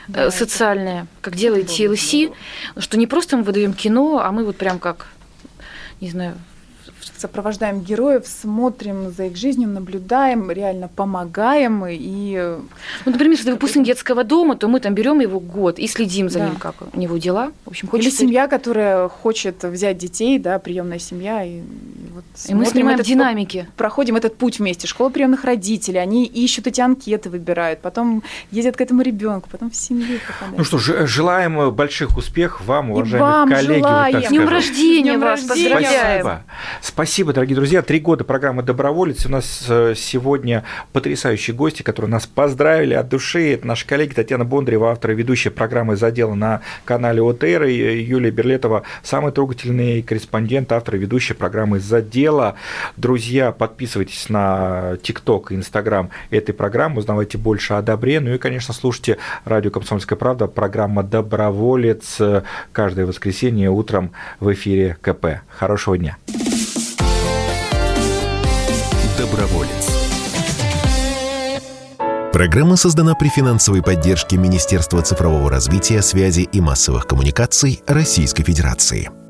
да, 0.09 0.31
социальное, 0.31 1.07
как 1.21 1.35
делает 1.37 1.69
TLC, 1.69 2.33
что 2.79 2.99
не 2.99 3.07
просто 3.07 3.37
мы 3.37 3.43
выдаем 3.43 3.73
кино, 3.73 4.21
а 4.23 4.33
мы 4.33 4.45
вот 4.45 4.57
прям 4.57 4.79
как, 4.79 5.09
не 6.01 6.11
знаю, 6.11 6.35
сопровождаем 7.17 7.81
героев, 7.81 8.25
смотрим 8.27 9.11
за 9.11 9.27
их 9.27 9.37
жизнью, 9.37 9.69
наблюдаем, 9.69 10.51
реально 10.51 10.89
помогаем. 10.89 11.85
И... 11.89 12.59
Ну, 13.05 13.13
например, 13.13 13.33
если 13.33 13.51
выпускник 13.51 13.87
детского 13.87 14.25
дома, 14.25 14.57
то 14.57 14.69
мы 14.69 14.81
там 14.81 14.95
берем 14.95 15.21
его 15.21 15.41
год 15.41 15.79
и 15.79 15.87
следим 15.87 16.29
за 16.29 16.41
да. 16.41 16.47
ним, 16.47 16.57
как 16.57 16.75
у 16.93 16.99
него 16.99 17.19
дела. 17.19 17.53
В 17.65 17.71
общем, 17.71 17.89
хочется... 17.89 18.11
Или 18.11 18.29
семья, 18.29 18.49
которая 18.49 19.09
хочет 19.09 19.63
взять 19.63 19.99
детей, 19.99 20.39
да, 20.39 20.59
приемная 20.59 20.99
семья. 20.99 21.45
И, 21.45 21.61
и 22.49 22.55
мы 22.55 22.67
снимаем 22.67 22.97
этот, 22.97 23.07
динамики. 23.07 23.69
Проходим 23.77 24.17
этот 24.17 24.37
путь 24.37 24.59
вместе. 24.59 24.87
Школа 24.89 25.09
приемных 25.09 25.45
родителей, 25.45 26.01
они 26.01 26.27
ищут 26.27 26.67
эти 26.67 26.81
анкеты, 26.81 27.31
выбирают, 27.31 27.81
потом 27.81 28.25
ездят 28.51 28.77
к 28.77 28.81
этому 28.81 29.03
ребенку, 29.03 29.49
потом 29.51 29.71
в 29.71 29.77
семью 29.77 30.19
попадают. 30.27 30.59
Ну 30.59 30.65
что 30.65 30.79
ж, 30.79 31.07
желаем 31.07 31.71
больших 31.71 32.17
успехов 32.17 32.67
вам, 32.67 32.91
уважаемые 32.91 33.19
и 33.19 33.33
вам 33.33 33.51
коллеги. 33.51 33.79
Желаем. 33.79 34.15
Вот 34.21 34.29
Днем 34.29 34.49
рождения 34.49 35.19
вас 35.19 35.41
поздравляем. 35.43 36.23
Спасибо. 36.23 36.45
Спасибо, 36.81 37.33
дорогие 37.33 37.55
друзья. 37.55 37.83
Три 37.83 38.01
года 38.01 38.25
программы 38.25 38.63
«Доброволец». 38.63 39.27
У 39.27 39.29
нас 39.29 39.67
э, 39.69 39.95
сегодня 39.97 40.65
потрясающие 40.93 41.55
гости, 41.55 41.83
которые 41.83 42.11
нас 42.11 42.27
поздравили 42.27 42.95
от 42.95 43.09
души. 43.09 43.53
Это 43.53 43.67
наши 43.67 43.87
коллеги 43.87 44.13
Татьяна 44.13 44.45
Бондарева, 44.45 44.91
автор 44.91 45.13
и 45.13 45.15
ведущая 45.15 45.51
программы 45.51 45.95
«Задела» 45.97 46.35
на 46.35 46.63
канале 46.85 47.23
ОТР, 47.23 47.65
и 47.65 48.03
Юлия 48.03 48.33
Берлетова, 48.33 48.83
самый 49.05 49.31
трогательный 49.31 50.03
корреспондент, 50.03 50.73
автор 50.73 50.97
и 50.97 50.99
ведущая 50.99 51.35
программы 51.35 51.79
«Задела». 51.79 52.24
Друзья, 52.97 53.53
подписывайтесь 53.53 54.29
на 54.29 54.97
ТикТок 55.03 55.53
и 55.53 55.57
Инстаграм 55.57 56.11
этой 56.31 56.53
программы, 56.53 56.99
узнавайте 56.99 57.39
больше 57.39 57.75
о 57.75 57.83
добре. 57.83 58.21
Ну 58.21 58.35
и, 58.35 58.39
конечно, 58.39 58.75
слушайте 58.75 59.19
радио 59.45 59.71
«Комсомольская 59.71 60.19
правда», 60.19 60.47
программа 60.47 61.03
«Доброволец» 61.03 62.21
каждое 62.73 63.07
воскресенье 63.07 63.71
утром 63.71 64.13
в 64.41 64.53
эфире 64.53 64.97
КП. 65.01 65.41
Хорошего 65.49 65.99
дня. 65.99 66.17
Доброволец. 69.19 69.91
Программа 72.33 72.75
создана 72.75 73.15
при 73.15 73.29
финансовой 73.29 73.81
поддержке 73.81 74.37
Министерства 74.37 75.01
цифрового 75.03 75.49
развития, 75.49 76.03
связи 76.03 76.41
и 76.41 76.61
массовых 76.61 77.07
коммуникаций 77.07 77.81
Российской 77.87 78.43
Федерации. 78.43 79.24